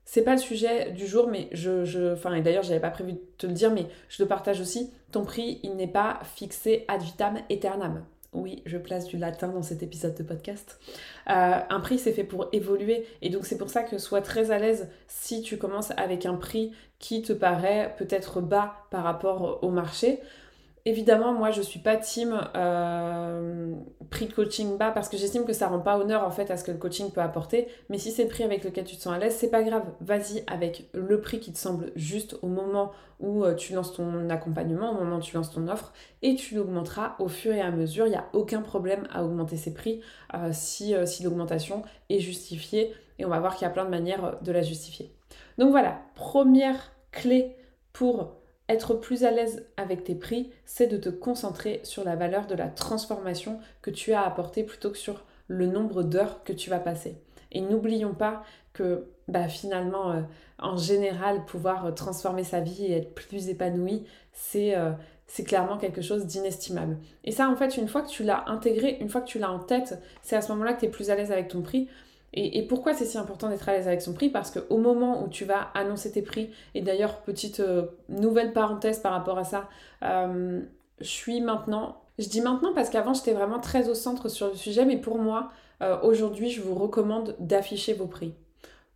c'est 0.05 0.23
pas 0.23 0.33
le 0.33 0.37
sujet 0.39 0.91
du 0.91 1.05
jour, 1.05 1.27
mais 1.27 1.49
je, 1.51 1.83
je 1.83 2.13
enfin, 2.13 2.33
et 2.33 2.41
d'ailleurs, 2.41 2.63
j'avais 2.63 2.79
pas 2.79 2.91
prévu 2.91 3.13
de 3.13 3.21
te 3.37 3.45
le 3.45 3.51
dire, 3.51 3.71
mais 3.71 3.87
je 4.07 4.23
le 4.23 4.27
partage 4.27 4.61
aussi. 4.61 4.93
Ton 5.11 5.25
prix, 5.25 5.59
il 5.63 5.75
n'est 5.75 5.85
pas 5.85 6.21
fixé 6.23 6.85
ad 6.87 7.01
vitam 7.01 7.37
aeternam. 7.49 8.05
Oui, 8.33 8.61
je 8.65 8.77
place 8.77 9.07
du 9.07 9.17
latin 9.17 9.47
dans 9.47 9.61
cet 9.61 9.83
épisode 9.83 10.15
de 10.15 10.23
podcast. 10.23 10.79
Euh, 11.29 11.59
un 11.69 11.79
prix, 11.79 11.97
c'est 11.97 12.11
fait 12.11 12.25
pour 12.25 12.49
évoluer. 12.51 13.05
Et 13.21 13.29
donc, 13.29 13.45
c'est 13.45 13.57
pour 13.57 13.69
ça 13.69 13.83
que 13.83 13.97
sois 13.97 14.21
très 14.21 14.51
à 14.51 14.59
l'aise 14.59 14.89
si 15.07 15.41
tu 15.41 15.57
commences 15.57 15.91
avec 15.97 16.25
un 16.25 16.35
prix 16.35 16.71
qui 16.99 17.21
te 17.21 17.33
paraît 17.33 17.95
peut-être 17.97 18.41
bas 18.41 18.85
par 18.91 19.03
rapport 19.03 19.63
au 19.63 19.69
marché. 19.69 20.19
Évidemment, 20.87 21.33
moi, 21.33 21.51
je 21.51 21.61
suis 21.61 21.81
pas 21.81 21.97
team 21.97 22.39
euh, 22.55 23.73
prix 24.09 24.27
de 24.27 24.31
coaching 24.31 24.77
bas 24.77 24.91
parce 24.91 25.09
que 25.09 25.17
j'estime 25.17 25.43
que 25.43 25.51
ça 25.51 25.67
rend 25.67 25.81
pas 25.81 25.97
honneur 25.99 26.23
en 26.23 26.31
fait 26.31 26.49
à 26.49 26.55
ce 26.55 26.63
que 26.63 26.71
le 26.71 26.77
coaching 26.77 27.11
peut 27.11 27.19
apporter. 27.19 27.67
Mais 27.89 27.97
si 27.97 28.09
c'est 28.09 28.23
le 28.23 28.29
prix 28.29 28.45
avec 28.45 28.63
lequel 28.63 28.85
tu 28.85 28.95
te 28.95 29.01
sens 29.01 29.13
à 29.13 29.19
l'aise, 29.19 29.35
c'est 29.35 29.49
pas 29.49 29.63
grave. 29.63 29.83
Vas-y 29.99 30.45
avec 30.47 30.89
le 30.93 31.19
prix 31.19 31.41
qui 31.41 31.51
te 31.51 31.57
semble 31.57 31.91
juste 31.97 32.37
au 32.41 32.47
moment 32.47 32.93
où 33.19 33.43
euh, 33.43 33.53
tu 33.53 33.73
lances 33.73 33.91
ton 33.91 34.29
accompagnement, 34.29 34.91
au 34.91 35.03
moment 35.03 35.17
où 35.17 35.19
tu 35.21 35.35
lances 35.35 35.51
ton 35.51 35.67
offre, 35.67 35.91
et 36.21 36.35
tu 36.35 36.55
l'augmenteras 36.55 37.17
au 37.19 37.27
fur 37.27 37.51
et 37.51 37.59
à 37.59 37.69
mesure. 37.69 38.05
Il 38.05 38.11
n'y 38.11 38.15
a 38.15 38.29
aucun 38.31 38.61
problème 38.61 39.09
à 39.11 39.25
augmenter 39.25 39.57
ses 39.57 39.73
prix 39.73 39.99
euh, 40.35 40.51
si 40.53 40.95
l'augmentation 41.21 41.81
est 42.09 42.19
justifiée. 42.19 42.93
Et 43.19 43.25
on 43.25 43.29
va 43.29 43.41
voir 43.41 43.57
qu'il 43.57 43.63
y 43.63 43.69
a 43.69 43.73
plein 43.73 43.83
de 43.83 43.89
manières 43.89 44.37
de 44.41 44.51
la 44.53 44.61
justifier. 44.61 45.11
Donc 45.57 45.71
voilà, 45.71 45.99
première 46.15 46.93
clé 47.11 47.57
pour 47.91 48.37
être 48.69 48.95
plus 48.95 49.23
à 49.23 49.31
l'aise 49.31 49.65
avec 49.77 50.03
tes 50.03 50.15
prix, 50.15 50.51
c'est 50.65 50.87
de 50.87 50.97
te 50.97 51.09
concentrer 51.09 51.79
sur 51.83 52.03
la 52.03 52.15
valeur 52.15 52.47
de 52.47 52.55
la 52.55 52.67
transformation 52.67 53.59
que 53.81 53.91
tu 53.91 54.13
as 54.13 54.23
apportée 54.23 54.63
plutôt 54.63 54.91
que 54.91 54.97
sur 54.97 55.25
le 55.47 55.67
nombre 55.67 56.03
d'heures 56.03 56.43
que 56.43 56.53
tu 56.53 56.69
vas 56.69 56.79
passer. 56.79 57.21
Et 57.51 57.61
n'oublions 57.61 58.13
pas 58.13 58.43
que 58.73 59.07
bah, 59.27 59.47
finalement, 59.47 60.11
euh, 60.11 60.21
en 60.59 60.77
général, 60.77 61.45
pouvoir 61.45 61.85
euh, 61.85 61.91
transformer 61.91 62.43
sa 62.43 62.59
vie 62.59 62.85
et 62.85 62.97
être 62.97 63.15
plus 63.15 63.49
épanoui, 63.49 64.05
c'est 64.33 64.75
euh, 64.75 64.91
c'est 65.29 65.43
clairement 65.43 65.77
quelque 65.77 66.01
chose 66.01 66.25
d'inestimable. 66.25 66.97
Et 67.25 67.31
ça, 67.31 67.49
en 67.49 67.55
fait, 67.57 67.75
une 67.75 67.89
fois 67.89 68.01
que 68.01 68.07
tu 68.07 68.23
l'as 68.23 68.45
intégré, 68.47 68.97
une 69.01 69.09
fois 69.09 69.19
que 69.19 69.27
tu 69.27 69.39
l'as 69.39 69.51
en 69.51 69.59
tête, 69.59 70.01
c'est 70.21 70.37
à 70.37 70.41
ce 70.41 70.51
moment-là 70.53 70.73
que 70.73 70.79
tu 70.79 70.85
es 70.85 70.89
plus 70.89 71.09
à 71.09 71.15
l'aise 71.15 71.33
avec 71.33 71.49
ton 71.49 71.61
prix. 71.61 71.89
Et, 72.33 72.61
pourquoi 72.67 72.93
c'est 72.93 73.05
si 73.05 73.17
important 73.17 73.49
d'être 73.49 73.67
à 73.69 73.73
l'aise 73.73 73.87
avec 73.87 74.01
son 74.01 74.13
prix? 74.13 74.29
Parce 74.29 74.51
qu'au 74.51 74.77
moment 74.77 75.23
où 75.23 75.29
tu 75.29 75.45
vas 75.45 75.69
annoncer 75.73 76.11
tes 76.11 76.21
prix, 76.21 76.51
et 76.75 76.81
d'ailleurs, 76.81 77.21
petite 77.21 77.61
euh, 77.61 77.87
nouvelle 78.09 78.53
parenthèse 78.53 78.99
par 78.99 79.13
rapport 79.13 79.37
à 79.37 79.43
ça, 79.43 79.69
euh, 80.03 80.61
je 80.99 81.07
suis 81.07 81.41
maintenant, 81.41 82.01
je 82.19 82.27
dis 82.27 82.41
maintenant 82.41 82.73
parce 82.73 82.89
qu'avant 82.89 83.13
j'étais 83.13 83.33
vraiment 83.33 83.59
très 83.59 83.89
au 83.89 83.95
centre 83.95 84.29
sur 84.29 84.47
le 84.49 84.55
sujet, 84.55 84.85
mais 84.85 84.97
pour 84.97 85.17
moi, 85.17 85.49
euh, 85.81 85.97
aujourd'hui, 86.01 86.49
je 86.49 86.61
vous 86.61 86.75
recommande 86.75 87.35
d'afficher 87.39 87.93
vos 87.93 88.07
prix. 88.07 88.33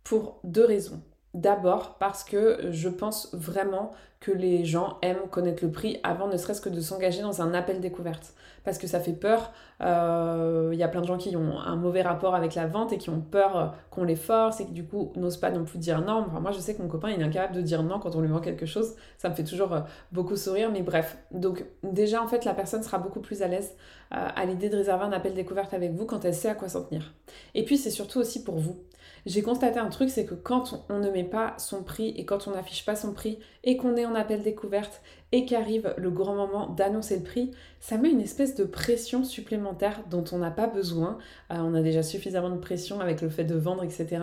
Pour 0.04 0.40
deux 0.44 0.64
raisons. 0.64 1.00
D'abord 1.32 1.96
parce 1.98 2.24
que 2.24 2.58
je 2.70 2.88
pense 2.88 3.34
vraiment 3.34 3.92
que 4.22 4.30
les 4.30 4.64
gens 4.64 4.98
aiment 5.02 5.28
connaître 5.30 5.64
le 5.64 5.72
prix 5.72 5.98
avant 6.04 6.28
ne 6.28 6.36
serait-ce 6.36 6.60
que 6.60 6.68
de 6.68 6.80
s'engager 6.80 7.22
dans 7.22 7.42
un 7.42 7.54
appel 7.54 7.80
découverte. 7.80 8.34
Parce 8.62 8.78
que 8.78 8.86
ça 8.86 9.00
fait 9.00 9.14
peur. 9.14 9.52
Il 9.80 9.86
euh, 9.86 10.74
y 10.74 10.84
a 10.84 10.88
plein 10.88 11.00
de 11.00 11.06
gens 11.06 11.18
qui 11.18 11.36
ont 11.36 11.58
un 11.58 11.74
mauvais 11.74 12.02
rapport 12.02 12.36
avec 12.36 12.54
la 12.54 12.68
vente 12.68 12.92
et 12.92 12.98
qui 12.98 13.10
ont 13.10 13.20
peur 13.20 13.56
euh, 13.56 13.66
qu'on 13.90 14.04
les 14.04 14.14
force 14.14 14.60
et 14.60 14.66
qui 14.66 14.70
du 14.70 14.84
coup 14.84 15.12
n'osent 15.16 15.38
pas 15.38 15.50
non 15.50 15.64
plus 15.64 15.80
dire 15.80 16.00
non. 16.02 16.28
moi 16.40 16.52
je 16.52 16.60
sais 16.60 16.76
que 16.76 16.82
mon 16.82 16.86
copain 16.86 17.10
il 17.10 17.20
est 17.20 17.24
incapable 17.24 17.56
de 17.56 17.62
dire 17.62 17.82
non 17.82 17.98
quand 17.98 18.14
on 18.14 18.20
lui 18.20 18.28
vend 18.28 18.38
quelque 18.38 18.64
chose. 18.64 18.94
Ça 19.18 19.28
me 19.28 19.34
fait 19.34 19.42
toujours 19.42 19.72
euh, 19.72 19.80
beaucoup 20.12 20.36
sourire. 20.36 20.70
Mais 20.70 20.82
bref, 20.82 21.18
donc 21.32 21.64
déjà 21.82 22.22
en 22.22 22.28
fait 22.28 22.44
la 22.44 22.54
personne 22.54 22.84
sera 22.84 22.98
beaucoup 22.98 23.20
plus 23.20 23.42
à 23.42 23.48
l'aise 23.48 23.74
à 24.12 24.44
l'idée 24.44 24.68
de 24.68 24.76
réserver 24.76 25.04
un 25.04 25.12
appel 25.12 25.32
découverte 25.32 25.72
avec 25.72 25.92
vous 25.92 26.04
quand 26.04 26.26
elle 26.26 26.34
sait 26.34 26.50
à 26.50 26.54
quoi 26.54 26.68
s'en 26.68 26.84
tenir. 26.84 27.14
Et 27.54 27.64
puis 27.64 27.78
c'est 27.78 27.90
surtout 27.90 28.20
aussi 28.20 28.44
pour 28.44 28.58
vous 28.58 28.76
j'ai 29.24 29.42
constaté 29.42 29.78
un 29.78 29.88
truc, 29.88 30.10
c'est 30.10 30.24
que 30.24 30.34
quand 30.34 30.84
on 30.88 30.98
ne 30.98 31.10
met 31.10 31.24
pas 31.24 31.54
son 31.58 31.82
prix 31.82 32.08
et 32.16 32.24
quand 32.24 32.48
on 32.48 32.52
n'affiche 32.52 32.84
pas 32.84 32.96
son 32.96 33.12
prix 33.12 33.38
et 33.62 33.76
qu'on 33.76 33.96
est 33.96 34.04
en 34.04 34.11
appel 34.14 34.42
découverte 34.42 35.00
et 35.32 35.46
qu'arrive 35.46 35.94
le 35.96 36.10
grand 36.10 36.34
moment 36.34 36.66
d'annoncer 36.66 37.16
le 37.16 37.22
prix, 37.22 37.50
ça 37.80 37.96
met 37.96 38.10
une 38.10 38.20
espèce 38.20 38.54
de 38.54 38.64
pression 38.64 39.24
supplémentaire 39.24 40.02
dont 40.10 40.24
on 40.30 40.38
n'a 40.38 40.50
pas 40.50 40.66
besoin. 40.66 41.18
Euh, 41.50 41.56
on 41.58 41.74
a 41.74 41.80
déjà 41.80 42.02
suffisamment 42.02 42.50
de 42.50 42.58
pression 42.58 43.00
avec 43.00 43.22
le 43.22 43.30
fait 43.30 43.44
de 43.44 43.54
vendre, 43.54 43.82
etc. 43.82 44.18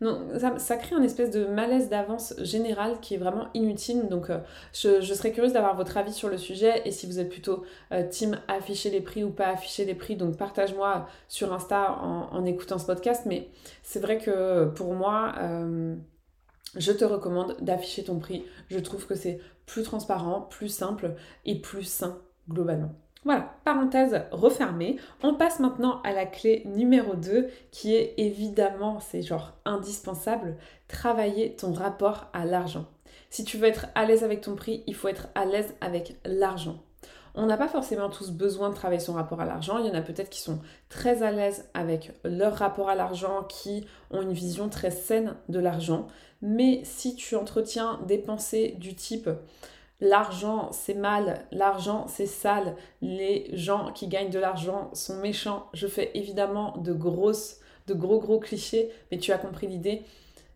Donc 0.00 0.18
ça, 0.58 0.76
crée 0.76 0.96
un 0.96 1.02
espèce 1.02 1.30
de 1.30 1.44
malaise 1.44 1.90
d'avance 1.90 2.34
général 2.40 2.98
qui 3.00 3.14
est 3.14 3.18
vraiment 3.18 3.48
inutile. 3.52 4.08
Donc 4.08 4.30
euh, 4.30 4.38
je, 4.72 5.00
serais 5.02 5.32
curieuse 5.32 5.52
d'avoir 5.52 5.76
votre 5.76 5.96
avis 5.98 6.12
sur 6.12 6.30
le 6.30 6.38
sujet 6.38 6.82
et 6.86 6.90
si 6.90 7.06
vous 7.06 7.20
êtes 7.20 7.28
plutôt 7.28 7.64
euh, 7.92 8.02
team 8.08 8.38
afficher 8.48 8.90
les 8.90 9.02
prix 9.02 9.22
ou 9.22 9.30
pas 9.30 9.48
afficher 9.48 9.84
les 9.84 9.94
prix, 9.94 10.16
donc 10.16 10.38
partage-moi 10.38 11.06
sur 11.28 11.52
Insta 11.52 11.98
en, 12.00 12.30
en, 12.32 12.44
écoutant 12.46 12.78
ce 12.78 12.86
podcast. 12.86 13.24
Mais 13.26 13.48
c'est 13.82 14.00
vrai 14.00 14.18
que 14.18 14.64
pour 14.70 14.94
moi 14.94 15.34
je 16.76 16.92
te 16.92 17.04
recommande 17.04 17.56
d'afficher 17.60 18.04
ton 18.04 18.18
prix. 18.18 18.44
Je 18.68 18.78
trouve 18.78 19.06
que 19.06 19.14
c'est 19.14 19.40
plus 19.66 19.82
transparent, 19.82 20.42
plus 20.42 20.68
simple 20.68 21.14
et 21.44 21.60
plus 21.60 21.84
sain 21.84 22.20
globalement. 22.48 22.94
Voilà, 23.24 23.54
parenthèse 23.64 24.22
refermée. 24.32 24.98
On 25.22 25.34
passe 25.34 25.58
maintenant 25.58 26.02
à 26.02 26.12
la 26.12 26.26
clé 26.26 26.62
numéro 26.66 27.14
2 27.14 27.48
qui 27.70 27.94
est 27.94 28.14
évidemment, 28.18 29.00
c'est 29.00 29.22
genre 29.22 29.54
indispensable, 29.64 30.56
travailler 30.88 31.56
ton 31.56 31.72
rapport 31.72 32.28
à 32.34 32.44
l'argent. 32.44 32.86
Si 33.30 33.44
tu 33.44 33.56
veux 33.56 33.66
être 33.66 33.86
à 33.94 34.04
l'aise 34.04 34.24
avec 34.24 34.42
ton 34.42 34.54
prix, 34.54 34.84
il 34.86 34.94
faut 34.94 35.08
être 35.08 35.28
à 35.34 35.46
l'aise 35.46 35.74
avec 35.80 36.16
l'argent. 36.26 36.82
On 37.34 37.46
n'a 37.46 37.56
pas 37.56 37.68
forcément 37.68 38.10
tous 38.10 38.30
besoin 38.30 38.70
de 38.70 38.74
travailler 38.74 39.00
son 39.00 39.14
rapport 39.14 39.40
à 39.40 39.44
l'argent. 39.44 39.78
Il 39.78 39.86
y 39.86 39.90
en 39.90 39.94
a 39.94 40.02
peut-être 40.02 40.30
qui 40.30 40.40
sont 40.40 40.60
très 40.88 41.22
à 41.22 41.32
l'aise 41.32 41.68
avec 41.74 42.12
leur 42.22 42.54
rapport 42.54 42.88
à 42.88 42.94
l'argent, 42.94 43.42
qui 43.48 43.86
ont 44.10 44.22
une 44.22 44.32
vision 44.32 44.68
très 44.68 44.92
saine 44.92 45.34
de 45.48 45.58
l'argent. 45.58 46.06
Mais 46.42 46.80
si 46.84 47.16
tu 47.16 47.34
entretiens 47.34 47.98
des 48.06 48.18
pensées 48.18 48.76
du 48.78 48.94
type 48.94 49.28
l'argent 50.00 50.70
c'est 50.72 50.94
mal, 50.94 51.46
l'argent 51.50 52.06
c'est 52.08 52.26
sale, 52.26 52.76
les 53.00 53.48
gens 53.52 53.92
qui 53.92 54.08
gagnent 54.08 54.30
de 54.30 54.38
l'argent 54.38 54.90
sont 54.92 55.16
méchants, 55.16 55.66
je 55.72 55.86
fais 55.86 56.10
évidemment 56.14 56.76
de 56.78 56.92
grosses, 56.92 57.58
de 57.86 57.94
gros 57.94 58.18
gros 58.20 58.38
clichés, 58.38 58.90
mais 59.10 59.18
tu 59.18 59.32
as 59.32 59.38
compris 59.38 59.66
l'idée. 59.66 60.02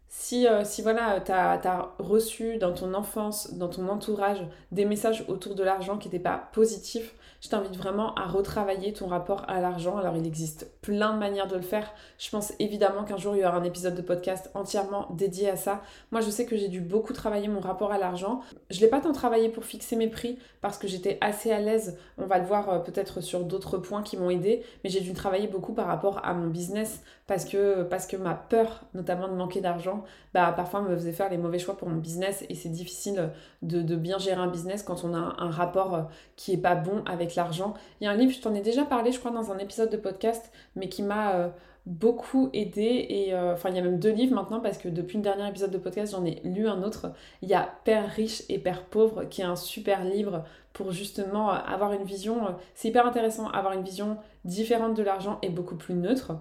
Si, 0.09 0.47
euh, 0.47 0.65
si 0.65 0.83
voilà, 0.83 1.21
tu 1.21 1.33
as, 1.33 1.93
reçu 1.99 2.57
dans 2.57 2.73
ton 2.73 2.95
enfance, 2.95 3.55
dans 3.55 3.69
ton 3.69 3.89
entourage, 3.89 4.39
des 4.73 4.85
messages 4.85 5.25
autour 5.29 5.55
de 5.55 5.63
l'argent 5.63 5.99
qui 5.99 6.09
n'étaient 6.09 6.19
pas 6.19 6.49
positifs, 6.53 7.15
je 7.41 7.49
t'invite 7.49 7.77
vraiment 7.77 8.15
à 8.15 8.27
retravailler 8.27 8.93
ton 8.93 9.07
rapport 9.07 9.45
à 9.49 9.61
l'argent. 9.61 9.97
Alors 9.97 10.17
il 10.17 10.27
existe 10.27 10.71
plein 10.81 11.13
de 11.15 11.19
manières 11.19 11.47
de 11.47 11.57
le 11.57 11.63
faire. 11.63 11.93
Je 12.19 12.31
pense 12.31 12.53
évidemment 12.59 13.05
qu'un 13.05 13.17
jour 13.17 13.37
il 13.37 13.43
y 13.43 13.45
aura 13.45 13.57
un 13.57 13.65
épisode 13.65 13.95
de 13.95 14.03
podcast 14.03 14.51
entièrement 14.55 15.07
dédié 15.11 15.51
à 15.51 15.57
ça. 15.57 15.83
Moi 16.11 16.21
je 16.21 16.31
sais 16.31 16.47
que 16.47 16.57
j'ai 16.57 16.69
dû 16.69 16.81
beaucoup 16.81 17.13
travailler 17.13 17.49
mon 17.49 17.61
rapport 17.61 17.93
à 17.93 17.99
l'argent. 17.99 18.41
Je 18.71 18.81
l'ai 18.81 18.89
pas 18.89 19.01
tant 19.01 19.13
travaillé 19.13 19.49
pour 19.49 19.65
fixer 19.65 19.97
mes 19.97 20.09
prix 20.09 20.39
parce 20.61 20.79
que 20.79 20.89
j'étais 20.89 21.19
assez 21.21 21.53
à 21.53 21.61
l'aise. 21.61 21.99
On 22.19 22.27
va 22.27 22.39
le 22.39 22.47
voir 22.47 22.69
euh, 22.71 22.79
peut-être 22.81 23.21
sur 23.21 23.45
d'autres 23.45 23.79
points 23.79 24.03
qui 24.03 24.17
m'ont 24.17 24.31
aidé, 24.31 24.65
mais 24.83 24.91
j'ai 24.91 25.01
dû 25.01 25.13
travailler 25.13 25.47
beaucoup 25.47 25.75
par 25.75 25.87
rapport 25.87 26.25
à 26.25 26.35
mon 26.35 26.49
business 26.49 27.03
parce 27.27 27.45
que 27.45 28.17
ma 28.17 28.35
peur, 28.35 28.85
notamment 28.95 29.29
de 29.29 29.35
manquer 29.35 29.61
d'argent, 29.61 30.03
bah, 30.39 30.53
parfois 30.53 30.83
me 30.83 30.95
faisait 30.95 31.11
faire 31.11 31.29
les 31.31 31.37
mauvais 31.37 31.59
choix 31.59 31.77
pour 31.77 31.89
mon 31.89 31.97
business 31.97 32.45
et 32.49 32.55
c'est 32.55 32.69
difficile 32.69 33.31
de, 33.63 33.97
bien 33.97 34.19
gérer 34.19 34.41
un 34.41 34.47
business 34.47 34.85
quand 34.85 35.03
on 35.03 35.13
a 35.13 35.35
un 35.37 35.51
rapport 35.51 35.95
euh, 35.97 36.03
qui 36.37 36.53
est 36.53 36.59
pas 36.59 36.77
bon 36.77 37.03
avec 37.07 37.35
l'argent. 37.35 37.75
Il 38.01 38.05
y 38.05 38.07
a 38.07 38.13
un 38.13 38.15
livre, 38.15 38.33
je 38.33 38.41
t'en 38.41 38.55
ai 38.55 38.61
déjà 38.61 38.85
parlé, 38.85 39.11
je 39.11 39.19
crois, 39.19 39.33
dans 39.33 39.51
un 39.51 39.59
épisode 39.59 39.91
de 39.91 39.97
podcast, 39.97 40.53
mais 40.77 40.89
qui 40.89 41.03
m'a 41.03 41.33
euh, 41.33 41.49
beaucoup 41.89 42.51
aidé 42.53 43.07
et 43.09 43.35
euh, 43.35 43.55
enfin 43.55 43.71
il 43.71 43.77
y 43.77 43.79
a 43.79 43.83
même 43.83 43.99
deux 43.99 44.13
livres 44.13 44.35
maintenant 44.35 44.61
parce 44.61 44.77
que 44.77 44.91
depuis 44.91 45.17
le 45.17 45.23
dernier 45.23 45.49
épisode 45.49 45.71
de 45.71 45.79
podcast 45.79 46.13
j'en 46.13 46.25
ai 46.25 46.41
lu 46.45 46.69
un 46.69 46.83
autre. 46.83 47.07
Il 47.41 47.49
y 47.49 47.55
a 47.55 47.67
Père 47.85 48.11
riche 48.11 48.43
et 48.51 48.59
Père 48.59 48.85
pauvre 48.85 49.25
qui 49.25 49.41
est 49.41 49.45
un 49.45 49.57
super 49.57 50.05
livre 50.05 50.45
pour 50.75 50.93
justement 50.93 51.51
avoir 51.51 51.95
une 51.95 52.05
vision, 52.05 52.55
c'est 52.75 52.89
hyper 52.89 53.07
intéressant, 53.07 53.49
avoir 53.49 53.73
une 53.73 53.83
vision 53.83 54.19
différente 54.45 54.95
de 54.95 55.03
l'argent 55.03 55.39
et 55.41 55.49
beaucoup 55.49 55.77
plus 55.77 55.95
neutre. 55.95 56.33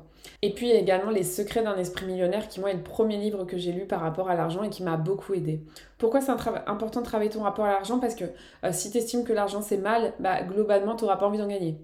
Et 0.42 0.54
puis 0.54 0.68
il 0.68 0.74
y 0.74 0.76
a 0.76 0.80
également 0.80 1.12
Les 1.12 1.24
secrets 1.24 1.64
d'un 1.64 1.78
esprit 1.78 2.06
millionnaire 2.06 2.50
qui 2.50 2.60
moi 2.60 2.72
est 2.72 2.76
le 2.76 2.84
premier 2.84 3.16
livre 3.18 3.46
que 3.46 3.58
j'ai 3.58 3.72
lu 3.72 3.86
par 3.86 4.02
rapport 4.02 4.30
à 4.30 4.36
l'argent 4.36 4.64
et 4.64 4.70
qui 4.70 4.84
m'a 4.84 4.98
beaucoup 4.98 5.34
aidé. 5.34 5.64
Pourquoi 5.98 6.20
c'est 6.20 6.34
important 6.68 7.00
de 7.00 7.06
travailler 7.06 7.30
ton 7.30 7.44
rapport 7.44 7.66
à 7.66 7.72
l'argent? 7.72 8.00
Parce 8.00 8.16
que 8.16 8.26
euh, 8.66 8.74
si 8.74 8.92
tu 8.92 8.98
estimes 8.98 9.24
que 9.24 9.32
l'argent 9.32 9.62
c'est 9.62 9.78
mal, 9.78 10.14
bah, 10.20 10.44
globalement 10.44 10.98
tu 10.98 11.06
n'auras 11.06 11.16
pas 11.16 11.26
envie 11.26 11.38
d'en 11.38 11.48
gagner. 11.48 11.78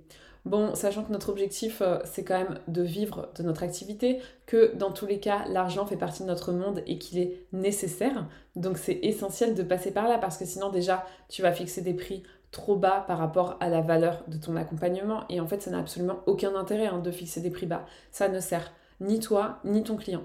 Bon, 0.46 0.76
sachant 0.76 1.04
que 1.04 1.12
notre 1.12 1.30
objectif, 1.30 1.82
euh, 1.82 2.00
c'est 2.04 2.26
quand 2.26 2.38
même 2.38 2.60
de 2.68 2.82
vivre 2.82 3.30
de 3.36 3.44
notre 3.44 3.64
activité, 3.64 4.20
que 4.46 4.76
dans 4.76 4.92
tous 4.92 5.06
les 5.06 5.20
cas, 5.20 5.46
l'argent 5.48 5.86
fait 5.86 5.96
partie 5.96 6.24
de 6.24 6.28
notre 6.28 6.52
monde 6.52 6.84
et 6.86 6.98
qu'il 6.98 7.20
est 7.20 7.46
nécessaire. 7.54 8.28
Donc 8.58 8.78
c'est 8.78 9.00
essentiel 9.04 9.56
de 9.56 9.64
passer 9.64 9.92
par 9.92 10.10
là 10.10 10.18
parce 10.18 10.38
que 10.38 10.46
sinon 10.46 10.70
déjà, 10.70 11.06
tu 11.30 11.42
vas 11.42 11.54
fixer 11.54 11.82
des 11.82 11.94
prix 11.94 12.24
trop 12.52 12.76
bas 12.76 13.04
par 13.08 13.18
rapport 13.18 13.58
à 13.62 13.70
la 13.70 13.82
valeur 13.82 14.24
de 14.28 14.38
ton 14.38 14.56
accompagnement. 14.58 15.24
Et 15.30 15.40
en 15.40 15.48
fait, 15.48 15.62
ça 15.62 15.72
n'a 15.72 15.80
absolument 15.80 16.20
aucun 16.26 16.56
intérêt 16.56 16.88
hein, 16.88 17.00
de 17.00 17.12
fixer 17.12 17.40
des 17.40 17.50
prix 17.50 17.66
bas. 17.66 17.86
Ça 18.12 18.28
ne 18.28 18.40
sert 18.40 18.72
ni 19.00 19.20
toi, 19.20 19.60
ni 19.64 19.84
ton 19.84 19.96
client. 19.96 20.24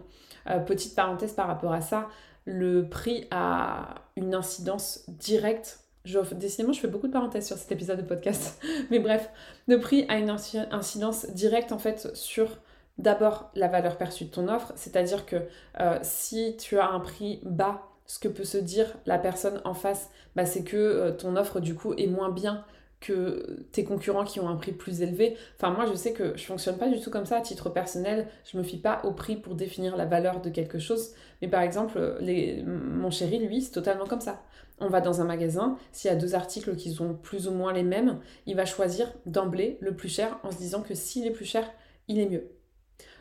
Euh, 0.48 0.58
petite 0.58 0.94
parenthèse 0.94 1.32
par 1.32 1.46
rapport 1.46 1.72
à 1.72 1.80
ça, 1.80 2.08
le 2.44 2.88
prix 2.88 3.26
a 3.30 3.94
une 4.16 4.34
incidence 4.34 5.04
directe. 5.08 5.80
Je, 6.04 6.18
décidément, 6.34 6.72
je 6.72 6.80
fais 6.80 6.88
beaucoup 6.88 7.06
de 7.06 7.12
parenthèses 7.12 7.46
sur 7.46 7.56
cet 7.56 7.70
épisode 7.72 7.98
de 7.98 8.06
podcast. 8.06 8.60
Mais 8.90 8.98
bref, 8.98 9.30
le 9.66 9.78
prix 9.78 10.06
a 10.08 10.18
une 10.18 10.30
incidence 10.30 11.26
directe 11.30 11.72
en 11.72 11.78
fait 11.78 12.14
sur 12.16 12.58
d'abord 12.98 13.50
la 13.54 13.68
valeur 13.68 13.96
perçue 13.96 14.24
de 14.24 14.30
ton 14.30 14.48
offre. 14.48 14.72
C'est-à-dire 14.76 15.26
que 15.26 15.36
euh, 15.80 15.98
si 16.02 16.56
tu 16.58 16.78
as 16.78 16.88
un 16.88 17.00
prix 17.00 17.40
bas 17.44 17.82
ce 18.08 18.18
que 18.18 18.28
peut 18.28 18.44
se 18.44 18.56
dire 18.56 18.86
la 19.04 19.18
personne 19.18 19.60
en 19.64 19.74
face, 19.74 20.10
bah, 20.34 20.46
c'est 20.46 20.64
que 20.64 20.76
euh, 20.76 21.12
ton 21.12 21.36
offre 21.36 21.60
du 21.60 21.74
coup 21.74 21.92
est 21.94 22.06
moins 22.06 22.30
bien 22.30 22.64
que 23.00 23.64
tes 23.72 23.84
concurrents 23.84 24.24
qui 24.24 24.40
ont 24.40 24.48
un 24.48 24.56
prix 24.56 24.72
plus 24.72 25.02
élevé. 25.02 25.36
Enfin, 25.56 25.70
moi, 25.70 25.86
je 25.86 25.94
sais 25.94 26.12
que 26.12 26.36
je 26.36 26.44
fonctionne 26.44 26.78
pas 26.78 26.88
du 26.88 27.00
tout 27.00 27.10
comme 27.10 27.26
ça 27.26 27.36
à 27.36 27.40
titre 27.40 27.70
personnel. 27.70 28.26
Je 28.44 28.58
me 28.58 28.62
fie 28.62 28.78
pas 28.78 29.00
au 29.04 29.12
prix 29.12 29.36
pour 29.36 29.54
définir 29.54 29.96
la 29.96 30.04
valeur 30.04 30.40
de 30.40 30.50
quelque 30.50 30.78
chose. 30.78 31.14
Mais 31.40 31.48
par 31.48 31.62
exemple, 31.62 32.18
mon 32.66 33.10
chéri, 33.10 33.38
lui, 33.38 33.62
c'est 33.62 33.72
totalement 33.72 34.06
comme 34.06 34.20
ça. 34.20 34.42
On 34.80 34.88
va 34.88 35.00
dans 35.00 35.20
un 35.20 35.24
magasin, 35.24 35.76
s'il 35.92 36.10
y 36.10 36.14
a 36.14 36.16
deux 36.16 36.34
articles 36.34 36.76
qui 36.76 36.92
sont 36.92 37.14
plus 37.14 37.48
ou 37.48 37.52
moins 37.52 37.72
les 37.72 37.82
mêmes, 37.82 38.20
il 38.46 38.56
va 38.56 38.64
choisir 38.64 39.12
d'emblée 39.26 39.76
le 39.80 39.94
plus 39.94 40.08
cher 40.08 40.38
en 40.42 40.50
se 40.50 40.58
disant 40.58 40.82
que 40.82 40.94
s'il 40.94 41.26
est 41.26 41.32
plus 41.32 41.44
cher, 41.44 41.68
il 42.06 42.18
est 42.20 42.28
mieux. 42.28 42.50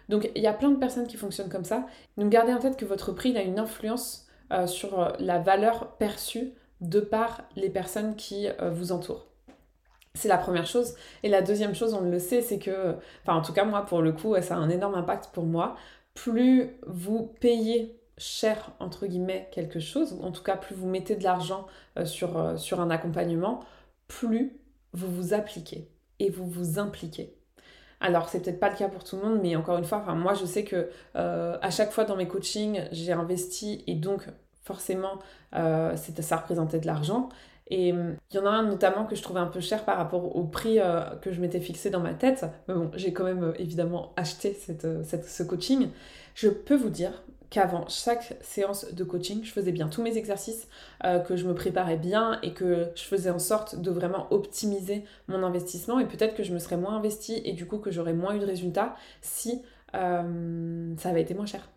Donc, 0.10 0.30
il 0.36 0.42
y 0.42 0.48
a 0.48 0.54
plein 0.54 0.70
de 0.70 0.78
personnes 0.78 1.08
qui 1.08 1.18
fonctionnent 1.18 1.50
comme 1.50 1.66
ça. 1.66 1.86
Donc, 2.18 2.30
gardez 2.30 2.54
en 2.54 2.60
tête 2.60 2.78
que 2.78 2.86
votre 2.86 3.12
prix 3.12 3.30
il 3.30 3.38
a 3.38 3.44
une 3.44 3.60
influence 3.60 4.28
euh, 4.54 4.68
sur 4.68 5.16
la 5.20 5.40
valeur 5.40 5.98
perçue 5.98 6.54
de 6.82 7.00
par 7.00 7.44
les 7.56 7.70
personnes 7.70 8.16
qui 8.16 8.48
euh, 8.48 8.70
vous 8.70 8.92
entourent. 8.92 9.27
C'est 10.18 10.28
la 10.28 10.38
première 10.38 10.66
chose. 10.66 10.96
Et 11.24 11.30
la 11.30 11.42
deuxième 11.42 11.76
chose, 11.76 11.94
on 11.94 12.02
le 12.02 12.20
sait, 12.20 12.42
c'est 12.42 12.60
que, 12.60 12.96
enfin 13.24 13.38
en 13.38 13.42
tout 13.42 13.54
cas 13.54 13.66
moi 13.66 13.86
pour 13.86 14.02
le 14.02 14.12
coup, 14.12 14.36
ça 14.42 14.56
a 14.56 14.58
un 14.58 14.70
énorme 14.70 14.96
impact 14.96 15.30
pour 15.34 15.46
moi. 15.46 15.76
Plus 16.14 16.78
vous 16.86 17.34
payez 17.40 18.00
cher, 18.18 18.72
entre 18.80 19.06
guillemets, 19.06 19.48
quelque 19.52 19.80
chose, 19.80 20.14
ou 20.14 20.24
en 20.24 20.32
tout 20.32 20.44
cas 20.44 20.58
plus 20.58 20.76
vous 20.76 20.88
mettez 20.88 21.16
de 21.16 21.24
l'argent 21.24 21.68
sur, 22.06 22.60
sur 22.60 22.82
un 22.82 22.90
accompagnement, 22.90 23.60
plus 24.08 24.60
vous 24.94 25.12
vous 25.12 25.34
appliquez 25.34 25.90
et 26.20 26.30
vous 26.30 26.48
vous 26.48 26.80
impliquez. 26.80 27.38
Alors, 28.00 28.30
c'est 28.30 28.42
peut-être 28.42 28.60
pas 28.60 28.70
le 28.70 28.76
cas 28.76 28.90
pour 28.90 29.04
tout 29.04 29.16
le 29.16 29.24
monde, 29.24 29.40
mais 29.42 29.56
encore 29.56 29.78
une 29.78 29.84
fois, 29.84 30.00
moi, 30.14 30.34
je 30.34 30.46
sais 30.46 30.64
que 30.64 30.90
euh, 31.16 31.58
à 31.62 31.70
chaque 31.72 31.92
fois 31.92 32.06
dans 32.06 32.16
mes 32.16 32.28
coachings, 32.28 32.82
j'ai 32.92 33.12
investi 33.12 33.84
et 33.88 33.96
donc, 33.96 34.28
forcément, 34.64 35.20
euh, 35.56 35.96
ça 35.96 36.38
représentait 36.38 36.80
de 36.80 36.86
l'argent. 36.86 37.30
Et 37.70 37.92
hum, 37.92 38.16
il 38.32 38.38
y 38.38 38.40
en 38.40 38.46
a 38.46 38.50
un 38.50 38.64
notamment 38.64 39.06
que 39.06 39.16
je 39.16 39.22
trouvais 39.22 39.40
un 39.40 39.48
peu 39.48 39.60
cher 39.60 39.84
par 39.86 39.98
rapport 39.98 40.36
au 40.36 40.44
prix 40.46 40.80
euh, 40.80 41.02
que 41.22 41.32
je 41.32 41.42
m'étais 41.42 41.60
fixé 41.60 41.90
dans 41.90 42.00
ma 42.00 42.14
tête. 42.14 42.46
Mais 42.68 42.74
bon, 42.74 42.92
j'ai 42.96 43.14
quand 43.14 43.24
même 43.24 43.54
évidemment 43.58 44.14
acheté 44.16 44.58
ce 44.58 45.44
coaching. 45.44 45.90
Je 46.34 46.50
peux 46.50 46.76
vous 46.76 46.90
dire 46.90 47.24
qu'avant 47.50 47.88
chaque 47.88 48.38
séance 48.42 48.94
de 48.94 49.04
coaching, 49.04 49.44
je 49.44 49.52
faisais 49.52 49.72
bien 49.72 49.88
tous 49.88 50.02
mes 50.02 50.18
exercices, 50.18 50.68
euh, 51.06 51.20
que 51.20 51.36
je 51.36 51.46
me 51.46 51.54
préparais 51.54 51.98
bien 51.98 52.40
et 52.44 52.54
que 52.54 52.90
je 52.96 53.04
faisais 53.04 53.30
en 53.30 53.40
sorte 53.40 53.80
de 53.80 53.92
vraiment 53.92 54.28
optimiser 54.32 55.04
mon 55.28 55.44
investissement. 55.44 56.00
Et 56.00 56.06
peut-être 56.06 56.36
que 56.36 56.44
je 56.44 56.54
me 56.54 56.60
serais 56.60 56.78
moins 56.78 56.98
investi 56.98 57.42
et 57.46 57.54
du 57.54 57.66
coup 57.66 57.78
que 57.78 57.92
j'aurais 57.92 58.14
moins 58.14 58.36
eu 58.36 58.40
de 58.40 58.46
résultats 58.46 58.96
si 59.22 59.62
euh, 59.96 60.94
ça 60.98 61.10
avait 61.10 61.22
été 61.22 61.34
moins 61.34 61.46
cher. 61.46 61.70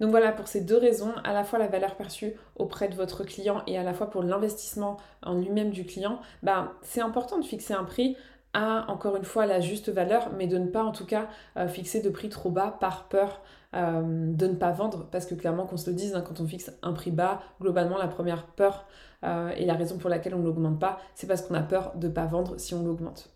Donc 0.00 0.10
voilà, 0.10 0.32
pour 0.32 0.48
ces 0.48 0.60
deux 0.60 0.78
raisons, 0.78 1.12
à 1.24 1.32
la 1.32 1.44
fois 1.44 1.58
la 1.58 1.68
valeur 1.68 1.96
perçue 1.96 2.34
auprès 2.56 2.88
de 2.88 2.94
votre 2.94 3.24
client 3.24 3.62
et 3.66 3.78
à 3.78 3.82
la 3.82 3.94
fois 3.94 4.10
pour 4.10 4.22
l'investissement 4.22 4.96
en 5.22 5.34
lui-même 5.34 5.70
du 5.70 5.84
client, 5.84 6.20
ben, 6.42 6.72
c'est 6.82 7.00
important 7.00 7.38
de 7.38 7.44
fixer 7.44 7.74
un 7.74 7.84
prix 7.84 8.16
à, 8.54 8.90
encore 8.90 9.16
une 9.16 9.24
fois, 9.24 9.46
la 9.46 9.60
juste 9.60 9.90
valeur, 9.90 10.30
mais 10.36 10.46
de 10.46 10.58
ne 10.58 10.68
pas 10.68 10.84
en 10.84 10.92
tout 10.92 11.04
cas 11.04 11.28
euh, 11.56 11.68
fixer 11.68 12.00
de 12.00 12.08
prix 12.08 12.28
trop 12.28 12.50
bas 12.50 12.76
par 12.80 13.08
peur 13.08 13.42
euh, 13.74 14.02
de 14.04 14.46
ne 14.46 14.54
pas 14.54 14.70
vendre, 14.70 15.08
parce 15.10 15.26
que 15.26 15.34
clairement 15.34 15.66
qu'on 15.66 15.76
se 15.76 15.90
le 15.90 15.96
dise, 15.96 16.14
hein, 16.14 16.22
quand 16.26 16.40
on 16.40 16.46
fixe 16.46 16.72
un 16.82 16.92
prix 16.92 17.10
bas, 17.10 17.42
globalement 17.60 17.98
la 17.98 18.06
première 18.06 18.46
peur 18.46 18.86
euh, 19.24 19.50
et 19.56 19.66
la 19.66 19.74
raison 19.74 19.98
pour 19.98 20.08
laquelle 20.08 20.34
on 20.34 20.38
ne 20.38 20.44
l'augmente 20.44 20.78
pas, 20.78 21.00
c'est 21.16 21.26
parce 21.26 21.42
qu'on 21.42 21.54
a 21.54 21.62
peur 21.62 21.92
de 21.96 22.06
ne 22.06 22.12
pas 22.12 22.26
vendre 22.26 22.58
si 22.58 22.74
on 22.74 22.84
l'augmente. 22.84 23.30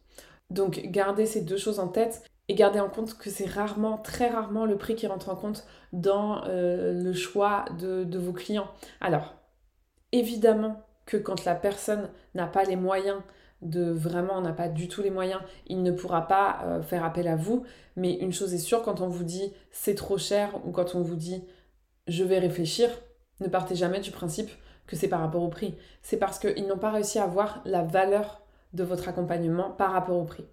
Donc 0.50 0.80
gardez 0.84 1.26
ces 1.26 1.42
deux 1.42 1.56
choses 1.56 1.80
en 1.80 1.88
tête 1.88 2.22
et 2.48 2.54
gardez 2.54 2.80
en 2.80 2.88
compte 2.88 3.16
que 3.16 3.30
c'est 3.30 3.46
rarement, 3.46 3.98
très 3.98 4.28
rarement 4.28 4.64
le 4.64 4.76
prix 4.78 4.94
qui 4.94 5.06
rentre 5.06 5.28
en 5.28 5.36
compte 5.36 5.66
dans 5.92 6.42
le 6.46 7.12
choix 7.12 7.66
de, 7.78 8.04
de 8.04 8.18
vos 8.18 8.32
clients. 8.32 8.68
Alors, 9.00 9.34
évidemment 10.12 10.82
que 11.06 11.16
quand 11.16 11.44
la 11.44 11.54
personne 11.54 12.10
n'a 12.34 12.46
pas 12.46 12.64
les 12.64 12.76
moyens 12.76 13.20
de 13.62 13.90
vraiment 13.90 14.40
n'a 14.40 14.52
pas 14.52 14.68
du 14.68 14.88
tout 14.88 15.02
les 15.02 15.10
moyens, 15.10 15.40
il 15.66 15.82
ne 15.82 15.90
pourra 15.90 16.28
pas 16.28 16.60
euh, 16.64 16.82
faire 16.82 17.04
appel 17.04 17.26
à 17.26 17.36
vous. 17.36 17.64
Mais 17.96 18.14
une 18.14 18.32
chose 18.32 18.54
est 18.54 18.58
sûre, 18.58 18.82
quand 18.82 19.00
on 19.00 19.08
vous 19.08 19.24
dit 19.24 19.52
c'est 19.70 19.94
trop 19.94 20.18
cher 20.18 20.54
ou 20.64 20.70
quand 20.70 20.94
on 20.94 21.02
vous 21.02 21.16
dit 21.16 21.44
je 22.06 22.24
vais 22.24 22.38
réfléchir, 22.38 22.88
ne 23.40 23.48
partez 23.48 23.74
jamais 23.74 24.00
du 24.00 24.10
principe 24.10 24.50
que 24.86 24.96
c'est 24.96 25.08
par 25.08 25.20
rapport 25.20 25.42
au 25.42 25.48
prix. 25.48 25.76
C'est 26.02 26.16
parce 26.16 26.38
qu'ils 26.38 26.66
n'ont 26.66 26.78
pas 26.78 26.90
réussi 26.90 27.18
à 27.18 27.26
voir 27.26 27.62
la 27.64 27.82
valeur 27.82 28.42
de 28.72 28.84
votre 28.84 29.08
accompagnement 29.08 29.70
par 29.70 29.92
rapport 29.92 30.16
au 30.16 30.24
prix. 30.24 30.46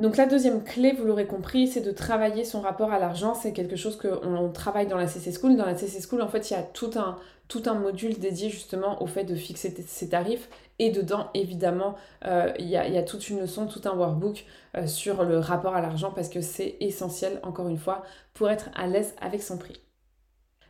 Donc 0.00 0.16
la 0.16 0.24
deuxième 0.24 0.64
clé, 0.64 0.92
vous 0.92 1.04
l'aurez 1.04 1.26
compris, 1.26 1.68
c'est 1.68 1.82
de 1.82 1.90
travailler 1.90 2.46
son 2.46 2.62
rapport 2.62 2.90
à 2.90 2.98
l'argent. 2.98 3.34
C'est 3.34 3.52
quelque 3.52 3.76
chose 3.76 3.98
qu'on 3.98 4.48
travaille 4.48 4.86
dans 4.86 4.96
la 4.96 5.06
CC 5.06 5.30
School. 5.30 5.56
Dans 5.56 5.66
la 5.66 5.76
CC 5.76 6.00
School, 6.00 6.22
en 6.22 6.28
fait, 6.28 6.50
il 6.50 6.54
y 6.54 6.56
a 6.56 6.62
tout 6.62 6.92
un, 6.96 7.18
tout 7.48 7.64
un 7.66 7.74
module 7.74 8.18
dédié 8.18 8.48
justement 8.48 9.02
au 9.02 9.06
fait 9.06 9.24
de 9.24 9.34
fixer 9.34 9.74
ses 9.86 10.08
tarifs. 10.08 10.48
Et 10.78 10.90
dedans, 10.90 11.28
évidemment, 11.34 11.96
euh, 12.24 12.50
il, 12.58 12.68
y 12.68 12.78
a, 12.78 13.02
toute 13.02 13.28
une 13.28 13.40
leçon, 13.40 13.66
tout 13.66 13.82
un 13.84 13.94
workbook 13.94 14.46
euh, 14.74 14.86
sur 14.86 15.22
le 15.22 15.38
rapport 15.38 15.74
à 15.74 15.82
l'argent 15.82 16.12
parce 16.14 16.30
que 16.30 16.40
c'est 16.40 16.76
essentiel, 16.80 17.38
encore 17.42 17.68
une 17.68 17.76
fois, 17.76 18.02
pour 18.32 18.48
être 18.48 18.70
à 18.74 18.86
l'aise 18.86 19.14
avec 19.20 19.42
son 19.42 19.58
prix. 19.58 19.82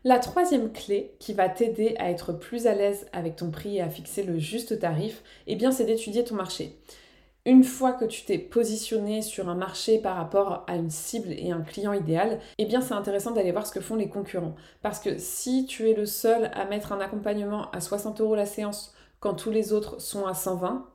La 0.02 0.18
troisième 0.18 0.72
clé 0.72 1.14
qui 1.20 1.34
va 1.34 1.48
t'aider 1.48 1.94
à 2.00 2.10
être 2.10 2.32
plus 2.32 2.66
à 2.66 2.74
l'aise 2.74 3.06
avec 3.12 3.36
ton 3.36 3.52
prix 3.52 3.76
et 3.76 3.80
à 3.80 3.90
fixer 3.90 4.24
le 4.24 4.40
juste 4.40 4.80
tarif, 4.80 5.22
eh 5.46 5.54
bien, 5.54 5.70
c'est 5.70 5.84
d'étudier 5.84 6.24
ton 6.24 6.34
marché 6.34 6.80
une 7.46 7.64
fois 7.64 7.92
que 7.92 8.04
tu 8.04 8.24
t'es 8.24 8.38
positionné 8.38 9.22
sur 9.22 9.48
un 9.48 9.54
marché 9.54 9.98
par 9.98 10.16
rapport 10.16 10.64
à 10.66 10.76
une 10.76 10.90
cible 10.90 11.32
et 11.32 11.50
un 11.52 11.62
client 11.62 11.92
idéal, 11.92 12.38
eh 12.58 12.66
bien 12.66 12.80
c'est 12.80 12.94
intéressant 12.94 13.30
d'aller 13.30 13.52
voir 13.52 13.66
ce 13.66 13.72
que 13.72 13.80
font 13.80 13.96
les 13.96 14.08
concurrents. 14.08 14.54
Parce 14.82 15.00
que 15.00 15.16
si 15.18 15.64
tu 15.64 15.88
es 15.88 15.94
le 15.94 16.06
seul 16.06 16.50
à 16.54 16.66
mettre 16.66 16.92
un 16.92 17.00
accompagnement 17.00 17.70
à 17.70 17.80
60 17.80 18.20
euros 18.20 18.34
la 18.34 18.46
séance 18.46 18.94
quand 19.20 19.34
tous 19.34 19.50
les 19.50 19.72
autres 19.72 20.00
sont 20.00 20.26
à 20.26 20.34
120, 20.34 20.86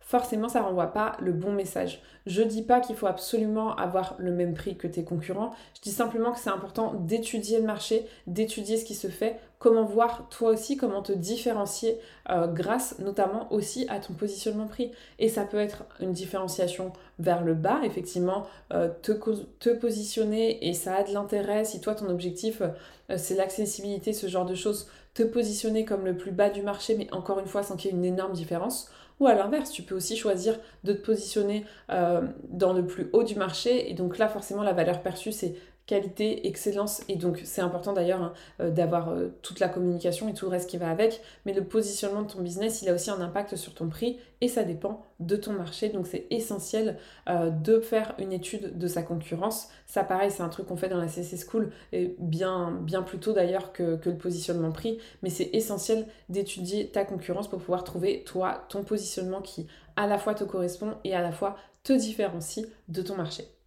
forcément 0.00 0.48
ça 0.48 0.62
renvoie 0.62 0.92
pas 0.92 1.16
le 1.20 1.32
bon 1.32 1.52
message. 1.52 2.00
Je 2.26 2.42
dis 2.42 2.62
pas 2.62 2.80
qu'il 2.80 2.96
faut 2.96 3.06
absolument 3.06 3.74
avoir 3.74 4.14
le 4.18 4.32
même 4.32 4.54
prix 4.54 4.76
que 4.76 4.86
tes 4.86 5.04
concurrents, 5.04 5.52
je 5.76 5.80
dis 5.82 5.92
simplement 5.92 6.32
que 6.32 6.38
c'est 6.38 6.50
important 6.50 6.94
d'étudier 6.94 7.58
le 7.58 7.66
marché, 7.66 8.06
d'étudier 8.26 8.76
ce 8.76 8.84
qui 8.84 8.94
se 8.94 9.08
fait, 9.08 9.38
comment 9.58 9.84
voir 9.84 10.28
toi 10.28 10.50
aussi, 10.50 10.76
comment 10.76 11.02
te 11.02 11.12
différencier 11.12 11.98
euh, 12.30 12.46
grâce 12.46 12.98
notamment 13.00 13.52
aussi 13.52 13.86
à 13.88 13.98
ton 13.98 14.14
positionnement 14.14 14.66
prix. 14.66 14.92
Et 15.18 15.28
ça 15.28 15.44
peut 15.44 15.58
être 15.58 15.84
une 16.00 16.12
différenciation 16.12 16.92
vers 17.18 17.42
le 17.42 17.54
bas, 17.54 17.80
effectivement, 17.84 18.46
euh, 18.72 18.88
te, 19.02 19.70
positionner 19.70 20.68
et 20.68 20.74
ça 20.74 20.96
a 20.96 21.02
de 21.02 21.12
l'intérêt 21.12 21.64
si 21.64 21.80
toi 21.80 21.94
ton 21.94 22.08
objectif 22.08 22.62
euh, 22.62 23.16
c'est 23.16 23.34
l'accessibilité, 23.34 24.12
ce 24.12 24.28
genre 24.28 24.44
de 24.44 24.54
choses, 24.54 24.88
te 25.14 25.22
positionner 25.22 25.84
comme 25.84 26.04
le 26.04 26.16
plus 26.16 26.30
bas 26.30 26.50
du 26.50 26.62
marché, 26.62 26.94
mais 26.96 27.12
encore 27.12 27.38
une 27.40 27.46
fois 27.46 27.62
sans 27.62 27.76
qu'il 27.76 27.90
y 27.90 27.94
ait 27.94 27.96
une 27.96 28.04
énorme 28.04 28.32
différence. 28.32 28.90
Ou 29.18 29.26
à 29.26 29.34
l'inverse, 29.34 29.72
tu 29.72 29.82
peux 29.82 29.96
aussi 29.96 30.16
choisir 30.16 30.56
de 30.84 30.92
te 30.92 31.04
positionner 31.04 31.66
dans 31.88 32.72
le 32.72 32.86
plus 32.86 33.10
haut 33.12 33.24
du 33.24 33.34
marché. 33.34 33.90
Et 33.90 33.94
donc 33.94 34.16
là, 34.16 34.28
forcément, 34.28 34.62
la 34.62 34.72
valeur 34.72 35.02
perçue, 35.02 35.32
c'est 35.32 35.56
qualité, 35.88 36.46
excellence. 36.46 37.02
Et 37.08 37.16
donc, 37.16 37.40
c'est 37.44 37.62
important 37.62 37.94
d'ailleurs 37.94 38.22
hein, 38.22 38.32
euh, 38.60 38.70
d'avoir 38.70 39.08
euh, 39.08 39.30
toute 39.42 39.58
la 39.58 39.68
communication 39.68 40.28
et 40.28 40.34
tout 40.34 40.44
le 40.44 40.50
reste 40.50 40.68
qui 40.68 40.76
va 40.76 40.90
avec. 40.90 41.22
Mais 41.46 41.54
le 41.54 41.64
positionnement 41.64 42.22
de 42.22 42.30
ton 42.30 42.42
business, 42.42 42.82
il 42.82 42.90
a 42.90 42.94
aussi 42.94 43.10
un 43.10 43.20
impact 43.20 43.56
sur 43.56 43.74
ton 43.74 43.88
prix 43.88 44.18
et 44.42 44.48
ça 44.48 44.64
dépend 44.64 45.02
de 45.18 45.34
ton 45.34 45.54
marché. 45.54 45.88
Donc, 45.88 46.06
c'est 46.06 46.26
essentiel 46.30 46.98
euh, 47.28 47.48
de 47.48 47.80
faire 47.80 48.14
une 48.18 48.34
étude 48.34 48.76
de 48.76 48.86
sa 48.86 49.02
concurrence. 49.02 49.68
Ça, 49.86 50.04
pareil, 50.04 50.30
c'est 50.30 50.42
un 50.42 50.50
truc 50.50 50.66
qu'on 50.66 50.76
fait 50.76 50.90
dans 50.90 50.98
la 50.98 51.08
CC 51.08 51.38
School, 51.38 51.72
et 51.92 52.14
bien, 52.18 52.70
bien 52.82 53.02
plus 53.02 53.18
tôt 53.18 53.32
d'ailleurs 53.32 53.72
que, 53.72 53.96
que 53.96 54.10
le 54.10 54.18
positionnement 54.18 54.70
prix. 54.70 54.98
Mais 55.22 55.30
c'est 55.30 55.48
essentiel 55.54 56.06
d'étudier 56.28 56.90
ta 56.90 57.06
concurrence 57.06 57.48
pour 57.48 57.60
pouvoir 57.60 57.82
trouver, 57.82 58.24
toi, 58.24 58.66
ton 58.68 58.84
positionnement 58.84 59.40
qui 59.40 59.66
à 59.96 60.06
la 60.06 60.18
fois 60.18 60.34
te 60.34 60.44
correspond 60.44 60.96
et 61.02 61.14
à 61.14 61.22
la 61.22 61.32
fois 61.32 61.56
te 61.82 61.94
différencie 61.94 62.66
de 62.88 63.00
ton 63.00 63.16
marché. 63.16 63.57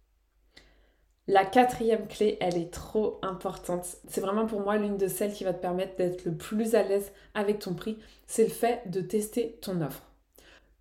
La 1.28 1.44
quatrième 1.44 2.08
clé, 2.08 2.36
elle 2.40 2.56
est 2.56 2.72
trop 2.72 3.20
importante. 3.22 3.86
C'est 4.08 4.20
vraiment 4.20 4.46
pour 4.46 4.60
moi 4.60 4.76
l'une 4.76 4.96
de 4.96 5.06
celles 5.06 5.32
qui 5.32 5.44
va 5.44 5.52
te 5.52 5.60
permettre 5.60 5.96
d'être 5.96 6.24
le 6.24 6.34
plus 6.34 6.74
à 6.74 6.82
l'aise 6.82 7.12
avec 7.34 7.60
ton 7.60 7.74
prix. 7.74 7.96
C'est 8.26 8.42
le 8.42 8.50
fait 8.50 8.82
de 8.90 9.00
tester 9.00 9.56
ton 9.62 9.80
offre. 9.82 10.02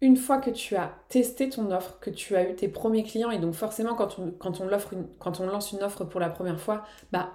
Une 0.02 0.18
fois 0.18 0.40
que 0.40 0.50
tu 0.50 0.76
as 0.76 0.96
testé 1.10 1.48
ton 1.50 1.70
offre, 1.70 2.00
que 2.00 2.10
tu 2.10 2.36
as 2.36 2.50
eu 2.50 2.56
tes 2.56 2.68
premiers 2.68 3.04
clients, 3.04 3.30
et 3.30 3.38
donc 3.38 3.54
forcément 3.54 3.94
quand 3.94 4.18
on, 4.20 4.66
lance 4.66 5.72
une 5.72 5.84
offre 5.84 6.06
pour 6.06 6.20
la 6.20 6.30
première 6.30 6.60
fois, 6.60 6.84
bah 7.12 7.30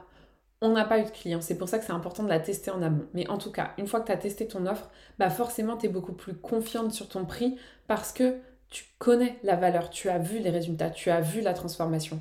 on 0.60 0.70
n'a 0.70 0.84
pas 0.84 0.98
eu 0.98 1.04
de 1.04 1.10
clients. 1.10 1.40
C'est 1.40 1.56
pour 1.56 1.68
ça 1.68 1.78
que 1.78 1.84
c'est 1.84 1.92
important 1.92 2.24
de 2.24 2.28
la 2.28 2.40
tester 2.40 2.72
en 2.72 2.82
amont. 2.82 3.06
Mais 3.14 3.28
en 3.28 3.38
tout 3.38 3.52
cas, 3.52 3.70
une 3.78 3.86
fois 3.86 4.00
que 4.00 4.06
tu 4.06 4.12
as 4.12 4.16
testé 4.16 4.48
ton 4.48 4.66
offre, 4.66 4.90
bah 5.20 5.30
forcément 5.30 5.76
tu 5.76 5.86
es 5.86 5.88
beaucoup 5.88 6.14
plus 6.14 6.34
confiante 6.34 6.90
sur 6.90 7.08
ton 7.08 7.24
prix 7.24 7.56
parce 7.86 8.12
que 8.12 8.40
tu 8.68 8.84
connais 8.98 9.38
la 9.44 9.54
valeur, 9.54 9.90
tu 9.90 10.08
as 10.08 10.18
vu 10.18 10.40
les 10.40 10.50
résultats, 10.50 10.90
tu 10.90 11.10
as 11.10 11.20
vu 11.20 11.42
la 11.42 11.54
transformation. 11.54 12.20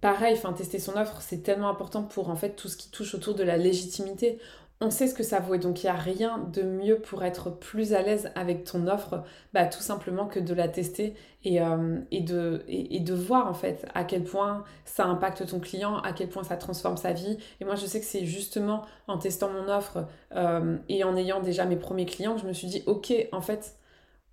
Pareil, 0.00 0.34
enfin, 0.34 0.52
tester 0.54 0.78
son 0.78 0.96
offre, 0.96 1.20
c'est 1.20 1.42
tellement 1.42 1.68
important 1.68 2.02
pour 2.02 2.30
en 2.30 2.36
fait 2.36 2.56
tout 2.56 2.68
ce 2.68 2.76
qui 2.76 2.90
touche 2.90 3.14
autour 3.14 3.34
de 3.34 3.42
la 3.42 3.58
légitimité. 3.58 4.38
On 4.82 4.90
sait 4.90 5.06
ce 5.06 5.14
que 5.14 5.22
ça 5.22 5.40
vaut 5.40 5.52
et 5.52 5.58
donc 5.58 5.82
il 5.82 5.86
n'y 5.86 5.90
a 5.90 5.94
rien 5.94 6.38
de 6.38 6.62
mieux 6.62 6.98
pour 6.98 7.22
être 7.22 7.50
plus 7.50 7.92
à 7.92 8.00
l'aise 8.00 8.30
avec 8.34 8.64
ton 8.64 8.86
offre, 8.86 9.22
bah, 9.52 9.66
tout 9.66 9.82
simplement 9.82 10.26
que 10.26 10.40
de 10.40 10.54
la 10.54 10.68
tester 10.68 11.14
et, 11.44 11.60
euh, 11.60 11.98
et, 12.10 12.20
de 12.22 13.14
voir 13.14 13.46
en 13.46 13.52
fait 13.52 13.86
à 13.92 14.04
quel 14.04 14.24
point 14.24 14.64
ça 14.86 15.04
impacte 15.04 15.46
ton 15.46 15.60
client, 15.60 15.98
à 15.98 16.14
quel 16.14 16.30
point 16.30 16.44
ça 16.44 16.56
transforme 16.56 16.96
sa 16.96 17.12
vie. 17.12 17.36
Et 17.60 17.66
moi 17.66 17.74
je 17.74 17.84
sais 17.84 18.00
que 18.00 18.06
c'est 18.06 18.24
justement 18.24 18.86
en 19.06 19.18
testant 19.18 19.50
mon 19.50 19.68
offre 19.68 20.06
euh, 20.34 20.78
et 20.88 21.04
en 21.04 21.14
ayant 21.14 21.40
déjà 21.40 21.66
mes 21.66 21.76
premiers 21.76 22.06
clients 22.06 22.36
que 22.36 22.40
je 22.40 22.46
me 22.46 22.54
suis 22.54 22.68
dit 22.68 22.82
ok 22.86 23.12
en 23.32 23.42
fait 23.42 23.76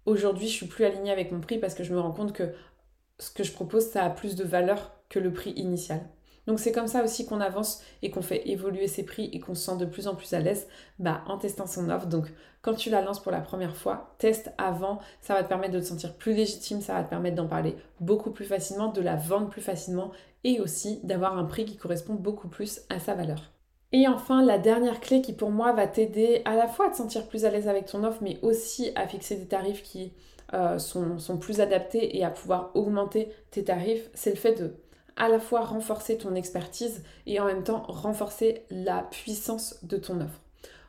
aujourd'hui 0.06 0.48
je 0.48 0.54
suis 0.54 0.68
plus 0.68 0.86
alignée 0.86 1.12
avec 1.12 1.34
mon 1.34 1.42
prix 1.42 1.58
parce 1.58 1.74
que 1.74 1.84
je 1.84 1.94
me 1.94 2.00
rends 2.00 2.14
compte 2.14 2.32
que 2.32 2.54
ce 3.20 3.32
que 3.32 3.44
je 3.44 3.52
propose 3.52 3.86
ça 3.86 4.06
a 4.06 4.10
plus 4.10 4.36
de 4.38 4.46
valeur 4.46 4.97
que 5.10 5.20
le 5.20 5.32
prix 5.34 5.52
initial. 5.52 6.02
Donc 6.48 6.60
c'est 6.60 6.72
comme 6.72 6.88
ça 6.88 7.04
aussi 7.04 7.26
qu'on 7.26 7.42
avance 7.42 7.84
et 8.02 8.10
qu'on 8.10 8.22
fait 8.22 8.48
évoluer 8.50 8.88
ses 8.88 9.04
prix 9.04 9.30
et 9.34 9.40
qu'on 9.40 9.54
se 9.54 9.66
sent 9.66 9.78
de 9.78 9.86
plus 9.86 10.08
en 10.08 10.16
plus 10.16 10.34
à 10.34 10.40
l'aise 10.40 10.68
bah, 10.98 11.22
en 11.28 11.38
testant 11.38 11.68
son 11.68 11.90
offre. 11.90 12.08
Donc 12.08 12.26
quand 12.62 12.74
tu 12.74 12.90
la 12.90 13.02
lances 13.02 13.22
pour 13.22 13.34
la 13.34 13.42
première 13.42 13.76
fois, 13.76 14.16
teste 14.18 14.52
avant, 14.58 15.00
ça 15.22 15.34
va 15.34 15.44
te 15.44 15.50
permettre 15.50 15.74
de 15.74 15.80
te 15.82 15.86
sentir 15.86 16.14
plus 16.16 16.34
légitime, 16.34 16.82
ça 16.82 16.94
va 16.94 17.04
te 17.04 17.10
permettre 17.10 17.36
d'en 17.36 17.48
parler 17.48 17.76
beaucoup 18.00 18.32
plus 18.32 18.46
facilement, 18.46 18.92
de 18.92 19.02
la 19.02 19.18
vendre 19.18 19.50
plus 19.50 19.62
facilement 19.62 20.12
et 20.46 20.62
aussi 20.62 21.02
d'avoir 21.04 21.38
un 21.38 21.44
prix 21.44 21.66
qui 21.66 21.76
correspond 21.76 22.14
beaucoup 22.14 22.48
plus 22.48 22.82
à 22.90 23.00
sa 23.00 23.14
valeur. 23.14 23.52
Et 23.92 24.08
enfin, 24.08 24.44
la 24.44 24.58
dernière 24.58 25.00
clé 25.00 25.22
qui 25.22 25.34
pour 25.34 25.52
moi 25.52 25.74
va 25.74 25.88
t'aider 25.88 26.42
à 26.46 26.56
la 26.56 26.68
fois 26.68 26.88
à 26.88 26.90
te 26.90 26.98
sentir 26.98 27.28
plus 27.28 27.46
à 27.46 27.50
l'aise 27.50 27.68
avec 27.68 27.86
ton 27.86 28.04
offre, 28.04 28.20
mais 28.22 28.38
aussi 28.42 28.92
à 28.96 29.08
fixer 29.08 29.36
des 29.36 29.48
tarifs 29.48 29.84
qui 29.84 30.14
euh, 30.54 30.78
sont, 30.78 31.20
sont 31.20 31.38
plus 31.38 31.60
adaptés 31.60 32.18
et 32.18 32.24
à 32.24 32.30
pouvoir 32.30 32.72
augmenter 32.74 33.32
tes 33.52 33.66
tarifs, 33.66 34.10
c'est 34.14 34.30
le 34.30 34.36
fait 34.38 34.54
de 34.54 34.76
à 35.18 35.30
la 35.30 35.40
fois 35.40 35.62
renforcer 35.62 36.18
ton 36.18 36.36
expertise 36.36 37.04
et 37.26 37.40
en 37.40 37.46
même 37.46 37.64
temps 37.64 37.84
renforcer 37.88 38.64
la 38.70 39.02
puissance 39.02 39.84
de 39.84 39.98
ton 39.98 40.22
offre. 40.22 40.40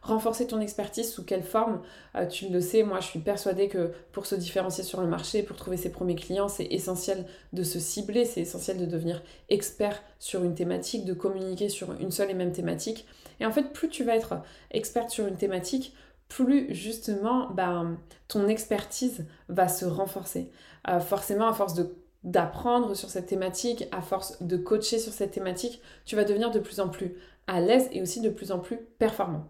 Renforcer 0.01 0.47
ton 0.47 0.61
expertise 0.61 1.11
sous 1.13 1.25
quelle 1.25 1.43
forme? 1.43 1.83
Euh, 2.15 2.27
Tu 2.27 2.49
le 2.49 2.61
sais, 2.61 2.83
moi 2.83 3.01
je 3.01 3.07
suis 3.07 3.19
persuadée 3.19 3.69
que 3.69 3.93
pour 4.13 4.27
se 4.27 4.37
différencier 4.37 4.85
sur 4.85 5.01
le 5.01 5.09
marché, 5.09 5.43
pour 5.43 5.57
trouver 5.57 5.77
ses 5.77 5.91
premiers 5.91 6.15
clients, 6.15 6.49
c'est 6.49 6.67
essentiel 6.71 7.27
de 7.53 7.63
se 7.63 7.81
cibler, 7.81 8.25
c'est 8.25 8.41
essentiel 8.41 8.79
de 8.79 8.87
devenir 8.87 9.23
expert 9.49 10.01
sur 10.19 10.45
une 10.45 10.55
thématique, 10.55 11.05
de 11.05 11.15
communiquer 11.15 11.69
sur 11.69 11.93
une 12.01 12.13
seule 12.13 12.31
et 12.31 12.35
même 12.35 12.53
thématique. 12.53 13.07
Et 13.41 13.47
en 13.47 13.51
fait, 13.51 13.73
plus 13.73 13.89
tu 13.89 14.05
vas 14.05 14.15
être 14.15 14.37
experte 14.71 15.11
sur 15.11 15.27
une 15.27 15.37
thématique, 15.37 15.95
plus 16.29 16.73
justement 16.73 17.51
ben, 17.51 17.99
ton 18.29 18.47
expertise 18.49 19.27
va 19.49 19.69
se 19.69 19.85
renforcer. 19.85 20.51
Euh, 20.89 21.01
forcément, 21.01 21.49
à 21.49 21.55
force 21.55 21.75
de 21.75 21.95
d'apprendre 22.25 22.95
sur 22.95 23.09
cette 23.09 23.27
thématique, 23.27 23.87
à 23.93 24.01
force 24.01 24.43
de 24.43 24.57
coacher 24.57 24.99
sur 24.99 25.13
cette 25.13 25.31
thématique, 25.31 25.81
tu 26.05 26.17
vas 26.17 26.25
devenir 26.25 26.51
de 26.51 26.59
plus 26.59 26.81
en 26.81 26.89
plus 26.89 27.17
à 27.47 27.61
l'aise 27.61 27.89
et 27.93 28.03
aussi 28.03 28.21
de 28.21 28.29
plus 28.29 28.53
en 28.53 28.59
plus 28.59 28.79
performant. 28.99 29.49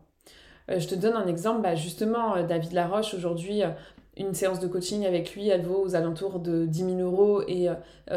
Euh, 0.71 0.79
je 0.79 0.89
te 0.89 0.95
donne 0.95 1.15
un 1.15 1.27
exemple, 1.27 1.63
bah, 1.63 1.75
justement, 1.75 2.37
euh, 2.37 2.47
David 2.47 2.73
Laroche, 2.73 3.15
aujourd'hui, 3.15 3.63
euh, 3.63 3.71
une 4.17 4.35
séance 4.35 4.59
de 4.59 4.67
coaching 4.67 5.07
avec 5.07 5.35
lui, 5.35 5.49
elle 5.49 5.63
vaut 5.63 5.81
aux 5.81 5.95
alentours 5.95 6.41
de 6.41 6.67
10 6.67 6.97
000 6.97 6.97
euros 6.99 7.41
et 7.47 7.69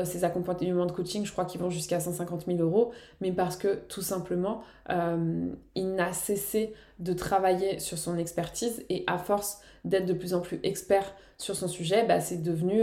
ses 0.03 0.23
accompagnements 0.23 0.87
de 0.87 0.91
coaching, 0.91 1.27
je 1.27 1.31
crois 1.31 1.45
qu'ils 1.45 1.61
vont 1.61 1.69
jusqu'à 1.69 1.99
150 1.99 2.45
000 2.47 2.57
euros, 2.57 2.91
mais 3.19 3.31
parce 3.31 3.55
que 3.55 3.75
tout 3.87 4.01
simplement, 4.01 4.63
il 4.89 5.93
n'a 5.93 6.11
cessé 6.11 6.73
de 6.97 7.13
travailler 7.13 7.77
sur 7.77 7.99
son 7.99 8.17
expertise 8.17 8.83
et 8.89 9.03
à 9.05 9.19
force 9.19 9.61
d'être 9.85 10.07
de 10.07 10.13
plus 10.13 10.33
en 10.33 10.39
plus 10.39 10.59
expert 10.63 11.13
sur 11.37 11.55
son 11.55 11.67
sujet, 11.67 12.03
bah, 12.07 12.19
c'est 12.19 12.41
devenu, 12.41 12.81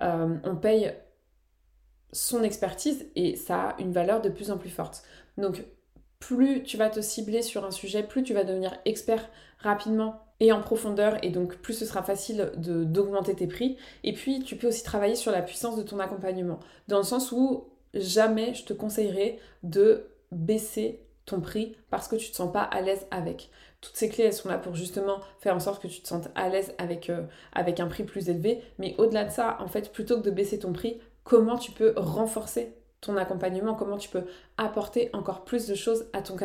on 0.00 0.54
paye 0.54 0.92
son 2.12 2.42
expertise 2.42 3.06
et 3.16 3.36
ça 3.36 3.70
a 3.70 3.80
une 3.80 3.92
valeur 3.92 4.20
de 4.20 4.28
plus 4.28 4.50
en 4.50 4.58
plus 4.58 4.70
forte. 4.70 5.02
Donc 5.38 5.64
plus 6.18 6.62
tu 6.62 6.76
vas 6.76 6.90
te 6.90 7.00
cibler 7.00 7.42
sur 7.42 7.64
un 7.64 7.70
sujet, 7.70 8.02
plus 8.02 8.22
tu 8.22 8.34
vas 8.34 8.44
devenir 8.44 8.76
expert 8.84 9.28
rapidement 9.58 10.20
et 10.38 10.52
en 10.52 10.60
profondeur 10.60 11.18
et 11.22 11.30
donc 11.30 11.56
plus 11.56 11.74
ce 11.74 11.84
sera 11.84 12.02
facile 12.02 12.52
d'augmenter 12.56 13.34
tes 13.34 13.46
prix. 13.46 13.76
Et 14.04 14.12
puis 14.12 14.40
tu 14.40 14.56
peux 14.56 14.68
aussi 14.68 14.82
travailler 14.82 15.14
sur 15.14 15.32
la 15.32 15.42
puissance 15.42 15.76
de 15.76 15.82
ton 15.82 15.98
accompagnement 15.98 16.60
dans 16.88 16.98
le 16.98 17.04
sens 17.04 17.32
où 17.32 17.68
jamais 17.94 18.54
je 18.54 18.64
te 18.64 18.72
conseillerais 18.72 19.38
de 19.62 20.06
baisser 20.32 21.00
ton 21.26 21.40
prix 21.40 21.76
parce 21.90 22.08
que 22.08 22.16
tu 22.16 22.26
ne 22.26 22.30
te 22.30 22.36
sens 22.36 22.52
pas 22.52 22.62
à 22.62 22.80
l'aise 22.80 23.06
avec. 23.10 23.50
Toutes 23.80 23.96
ces 23.96 24.08
clés, 24.08 24.24
elles 24.24 24.34
sont 24.34 24.48
là 24.48 24.58
pour 24.58 24.74
justement 24.74 25.20
faire 25.38 25.54
en 25.54 25.60
sorte 25.60 25.82
que 25.82 25.88
tu 25.88 26.02
te 26.02 26.08
sentes 26.08 26.28
à 26.34 26.48
l'aise 26.48 26.74
avec, 26.78 27.08
euh, 27.08 27.22
avec 27.52 27.80
un 27.80 27.86
prix 27.86 28.04
plus 28.04 28.28
élevé. 28.28 28.60
Mais 28.78 28.94
au-delà 28.98 29.24
de 29.24 29.30
ça, 29.30 29.56
en 29.60 29.68
fait, 29.68 29.92
plutôt 29.92 30.18
que 30.18 30.24
de 30.24 30.30
baisser 30.30 30.58
ton 30.58 30.72
prix, 30.72 31.00
comment 31.24 31.56
tu 31.56 31.72
peux 31.72 31.94
renforcer 31.96 32.74
ton 33.00 33.16
accompagnement, 33.16 33.74
comment 33.74 33.96
tu 33.96 34.10
peux 34.10 34.24
apporter 34.58 35.08
encore 35.14 35.44
plus 35.44 35.66
de 35.66 35.74
choses 35.74 36.06
à 36.12 36.20
ton, 36.20 36.36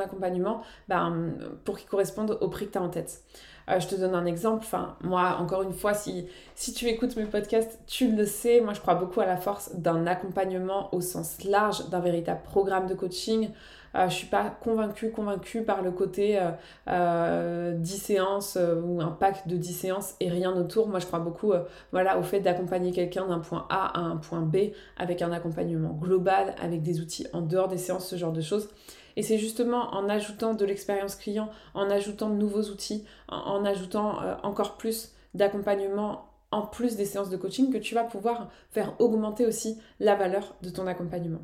accompagnement 0.00 0.62
ben, 0.88 1.34
pour 1.64 1.78
qu'il 1.78 1.88
corresponde 1.88 2.36
au 2.40 2.48
prix 2.48 2.66
que 2.66 2.72
tu 2.72 2.78
as 2.78 2.82
en 2.82 2.88
tête? 2.88 3.22
Euh, 3.68 3.78
je 3.78 3.86
te 3.86 3.94
donne 3.94 4.14
un 4.14 4.26
exemple, 4.26 4.64
enfin, 4.64 4.96
moi, 5.02 5.36
encore 5.38 5.62
une 5.62 5.72
fois, 5.72 5.94
si, 5.94 6.26
tu 6.74 6.86
écoutes 6.86 7.16
mes 7.16 7.26
podcasts, 7.26 7.78
tu 7.86 8.10
le 8.10 8.26
sais, 8.26 8.60
moi 8.60 8.74
je 8.74 8.80
crois 8.80 8.94
beaucoup 8.94 9.20
à 9.20 9.26
la 9.26 9.36
force 9.36 9.74
d'un 9.76 10.06
accompagnement 10.06 10.92
au 10.94 11.00
sens 11.00 11.44
large, 11.44 11.88
d'un 11.88 12.00
véritable 12.00 12.42
programme 12.42 12.86
de 12.86 12.94
coaching, 12.94 13.50
je 13.94 14.14
suis 14.14 14.26
pas 14.26 14.50
convaincue, 14.50 15.10
convaincue 15.10 15.62
par 15.62 15.82
le 15.82 15.90
côté 15.90 16.38
euh, 16.38 16.50
euh, 16.88 17.74
10 17.74 17.98
séances 17.98 18.56
euh, 18.56 18.80
ou 18.80 19.00
un 19.00 19.10
pack 19.10 19.46
de 19.48 19.56
10 19.56 19.72
séances 19.72 20.14
et 20.20 20.28
rien 20.28 20.52
autour. 20.56 20.88
Moi, 20.88 21.00
je 21.00 21.06
crois 21.06 21.18
beaucoup 21.18 21.52
voilà, 21.92 22.18
au 22.18 22.22
fait 22.22 22.40
d'accompagner 22.40 22.92
quelqu'un 22.92 23.26
d'un 23.26 23.40
point 23.40 23.66
A 23.68 23.98
à 23.98 24.00
un 24.00 24.16
point 24.16 24.42
B 24.42 24.72
avec 24.96 25.22
un 25.22 25.32
accompagnement 25.32 25.92
global, 25.92 26.54
avec 26.60 26.82
des 26.82 27.00
outils 27.00 27.26
en 27.32 27.42
dehors 27.42 27.68
des 27.68 27.78
séances, 27.78 28.08
ce 28.08 28.16
genre 28.16 28.32
de 28.32 28.40
choses. 28.40 28.68
Et 29.16 29.22
c'est 29.22 29.38
justement 29.38 29.90
en 29.94 30.08
ajoutant 30.08 30.54
de 30.54 30.64
l'expérience 30.64 31.16
client, 31.16 31.50
en 31.74 31.90
ajoutant 31.90 32.30
de 32.30 32.36
nouveaux 32.36 32.62
outils, 32.70 33.04
en, 33.28 33.64
ajoutant 33.64 34.18
encore 34.44 34.76
plus 34.76 35.12
d'accompagnement 35.34 36.30
en 36.52 36.62
plus 36.62 36.96
des 36.96 37.04
séances 37.04 37.30
de 37.30 37.36
coaching 37.36 37.72
que 37.72 37.78
tu 37.78 37.94
vas 37.94 38.04
pouvoir 38.04 38.50
faire 38.70 38.94
augmenter 39.00 39.46
aussi 39.46 39.78
la 39.98 40.14
valeur 40.14 40.54
de 40.62 40.70
ton 40.70 40.86
accompagnement. 40.86 41.40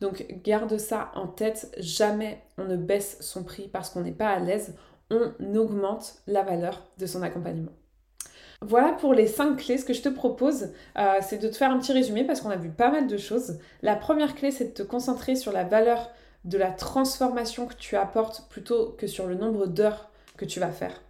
Donc 0.00 0.26
garde 0.42 0.78
ça 0.78 1.12
en 1.14 1.26
tête, 1.26 1.74
jamais 1.78 2.42
on 2.58 2.64
ne 2.64 2.76
baisse 2.76 3.18
son 3.20 3.44
prix 3.44 3.68
parce 3.68 3.90
qu'on 3.90 4.00
n'est 4.00 4.12
pas 4.12 4.30
à 4.30 4.38
l'aise, 4.38 4.74
on 5.10 5.32
augmente 5.56 6.14
la 6.26 6.42
valeur 6.42 6.86
de 6.98 7.06
son 7.06 7.22
accompagnement. 7.22 7.72
Voilà 8.62 8.92
pour 8.92 9.14
les 9.14 9.26
5 9.26 9.56
clés. 9.56 9.78
Ce 9.78 9.86
que 9.86 9.94
je 9.94 10.02
te 10.02 10.08
propose, 10.10 10.68
euh, 10.98 11.18
c'est 11.22 11.38
de 11.38 11.48
te 11.48 11.56
faire 11.56 11.70
un 11.70 11.78
petit 11.78 11.92
résumé 11.92 12.24
parce 12.24 12.42
qu'on 12.42 12.50
a 12.50 12.56
vu 12.56 12.68
pas 12.68 12.90
mal 12.90 13.06
de 13.06 13.16
choses. 13.16 13.58
La 13.80 13.96
première 13.96 14.34
clé, 14.34 14.50
c'est 14.50 14.66
de 14.66 14.74
te 14.74 14.82
concentrer 14.82 15.34
sur 15.34 15.50
la 15.50 15.64
valeur 15.64 16.10
de 16.44 16.58
la 16.58 16.70
transformation 16.70 17.66
que 17.66 17.74
tu 17.74 17.96
apportes 17.96 18.48
plutôt 18.50 18.94
que 18.98 19.06
sur 19.06 19.26
le 19.26 19.34
nombre 19.34 19.66
d'heures 19.66 20.10
que 20.36 20.44
tu 20.44 20.60
vas 20.60 20.72
faire. 20.72 21.00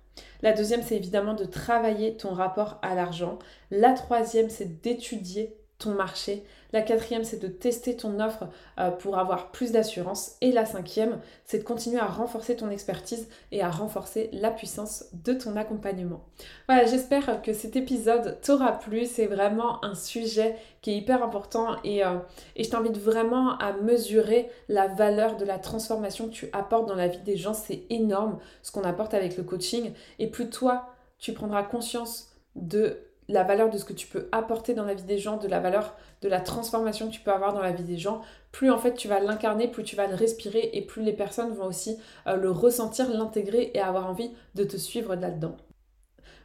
La 0.42 0.52
deuxième, 0.52 0.82
c'est 0.82 0.96
évidemment 0.96 1.34
de 1.34 1.44
travailler 1.44 2.16
ton 2.16 2.32
rapport 2.32 2.78
à 2.82 2.94
l'argent. 2.94 3.38
La 3.70 3.92
troisième, 3.94 4.48
c'est 4.48 4.80
d'étudier 4.80 5.56
ton 5.80 5.90
marché. 5.94 6.44
La 6.72 6.82
quatrième, 6.82 7.24
c'est 7.24 7.42
de 7.42 7.48
tester 7.48 7.96
ton 7.96 8.20
offre 8.20 8.46
euh, 8.78 8.90
pour 8.92 9.18
avoir 9.18 9.50
plus 9.50 9.72
d'assurance. 9.72 10.36
Et 10.40 10.52
la 10.52 10.64
cinquième, 10.64 11.18
c'est 11.44 11.58
de 11.58 11.64
continuer 11.64 11.98
à 11.98 12.06
renforcer 12.06 12.54
ton 12.54 12.70
expertise 12.70 13.28
et 13.50 13.60
à 13.62 13.70
renforcer 13.70 14.30
la 14.32 14.52
puissance 14.52 15.06
de 15.24 15.32
ton 15.32 15.56
accompagnement. 15.56 16.22
Voilà, 16.68 16.86
j'espère 16.86 17.42
que 17.42 17.52
cet 17.52 17.74
épisode 17.74 18.38
t'aura 18.40 18.78
plu. 18.78 19.04
C'est 19.04 19.26
vraiment 19.26 19.84
un 19.84 19.96
sujet 19.96 20.54
qui 20.80 20.92
est 20.92 20.96
hyper 20.98 21.24
important 21.24 21.76
et, 21.82 22.04
euh, 22.04 22.18
et 22.54 22.62
je 22.62 22.70
t'invite 22.70 22.98
vraiment 22.98 23.58
à 23.58 23.72
mesurer 23.72 24.48
la 24.68 24.86
valeur 24.86 25.36
de 25.36 25.44
la 25.44 25.58
transformation 25.58 26.28
que 26.28 26.34
tu 26.34 26.48
apportes 26.52 26.86
dans 26.86 26.94
la 26.94 27.08
vie 27.08 27.18
des 27.18 27.36
gens. 27.36 27.54
C'est 27.54 27.82
énorme 27.90 28.38
ce 28.62 28.70
qu'on 28.70 28.84
apporte 28.84 29.14
avec 29.14 29.36
le 29.36 29.42
coaching. 29.42 29.92
Et 30.20 30.28
plus 30.28 30.48
toi, 30.48 30.94
tu 31.18 31.32
prendras 31.32 31.64
conscience 31.64 32.28
de 32.54 33.09
la 33.30 33.44
valeur 33.44 33.70
de 33.70 33.78
ce 33.78 33.84
que 33.84 33.92
tu 33.92 34.06
peux 34.06 34.28
apporter 34.32 34.74
dans 34.74 34.84
la 34.84 34.94
vie 34.94 35.04
des 35.04 35.18
gens, 35.18 35.36
de 35.36 35.48
la 35.48 35.60
valeur 35.60 35.96
de 36.22 36.28
la 36.28 36.40
transformation 36.40 37.08
que 37.08 37.14
tu 37.14 37.20
peux 37.20 37.32
avoir 37.32 37.52
dans 37.52 37.62
la 37.62 37.72
vie 37.72 37.84
des 37.84 37.96
gens, 37.96 38.20
plus 38.52 38.70
en 38.70 38.78
fait 38.78 38.94
tu 38.94 39.08
vas 39.08 39.20
l'incarner, 39.20 39.68
plus 39.68 39.84
tu 39.84 39.96
vas 39.96 40.06
le 40.06 40.14
respirer 40.14 40.70
et 40.72 40.82
plus 40.82 41.02
les 41.02 41.12
personnes 41.12 41.52
vont 41.52 41.66
aussi 41.66 41.96
euh, 42.26 42.36
le 42.36 42.50
ressentir, 42.50 43.08
l'intégrer 43.08 43.70
et 43.74 43.80
avoir 43.80 44.08
envie 44.08 44.30
de 44.54 44.64
te 44.64 44.76
suivre 44.76 45.14
là-dedans. 45.14 45.56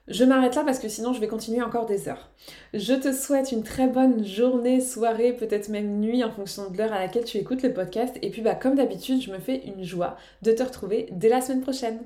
Je 0.07 0.23
m'arrête 0.23 0.53
là 0.53 0.63
parce 0.63 0.77
que 0.77 0.87
sinon 0.87 1.13
je 1.13 1.19
vais 1.19 1.27
continuer 1.27 1.63
encore 1.63 1.87
des 1.87 2.07
heures. 2.07 2.29
Je 2.75 2.93
te 2.93 3.11
souhaite 3.11 3.51
une 3.51 3.63
très 3.63 3.87
bonne 3.87 4.23
journée, 4.23 4.79
soirée, 4.79 5.33
peut-être 5.33 5.69
même 5.69 5.99
nuit 5.99 6.23
en 6.23 6.31
fonction 6.31 6.69
de 6.69 6.77
l'heure 6.77 6.93
à 6.93 6.99
laquelle 6.99 7.23
tu 7.23 7.37
écoutes 7.37 7.63
le 7.63 7.73
podcast. 7.73 8.15
Et 8.21 8.29
puis 8.29 8.43
bah 8.43 8.53
comme 8.53 8.75
d'habitude, 8.75 9.21
je 9.21 9.31
me 9.31 9.39
fais 9.39 9.65
une 9.65 9.83
joie 9.83 10.15
de 10.43 10.51
te 10.51 10.61
retrouver 10.61 11.07
dès 11.11 11.29
la 11.29 11.41
semaine 11.41 11.61
prochaine. 11.61 11.99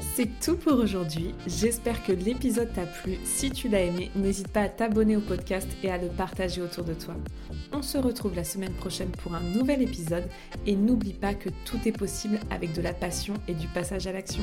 C'est 0.00 0.28
tout 0.40 0.56
pour 0.56 0.78
aujourd'hui. 0.78 1.34
J'espère 1.46 2.04
que 2.04 2.12
l'épisode 2.12 2.72
t'a 2.72 2.86
plu. 2.86 3.18
Si 3.24 3.50
tu 3.50 3.68
l'as 3.68 3.82
aimé, 3.82 4.10
n'hésite 4.14 4.48
pas 4.48 4.62
à 4.62 4.68
t'abonner 4.68 5.16
au 5.16 5.20
podcast 5.20 5.68
et 5.82 5.90
à 5.90 5.98
le 5.98 6.08
partager 6.08 6.60
autour 6.60 6.84
de 6.84 6.94
toi. 6.94 7.14
On 7.72 7.82
se 7.82 7.98
retrouve 7.98 8.34
la 8.34 8.44
semaine 8.44 8.72
prochaine 8.72 9.10
pour 9.10 9.34
un 9.34 9.40
nouvel 9.40 9.82
épisode 9.82 10.28
et 10.66 10.76
n'oublie 10.76 11.12
pas 11.12 11.34
que 11.34 11.50
tout 11.64 11.78
est 11.86 11.96
possible 11.96 12.40
avec 12.50 12.72
de 12.72 12.82
la 12.82 12.92
passion 12.92 13.34
et 13.46 13.54
du 13.54 13.66
passage 13.68 14.06
à 14.06 14.12
l'action. 14.12 14.42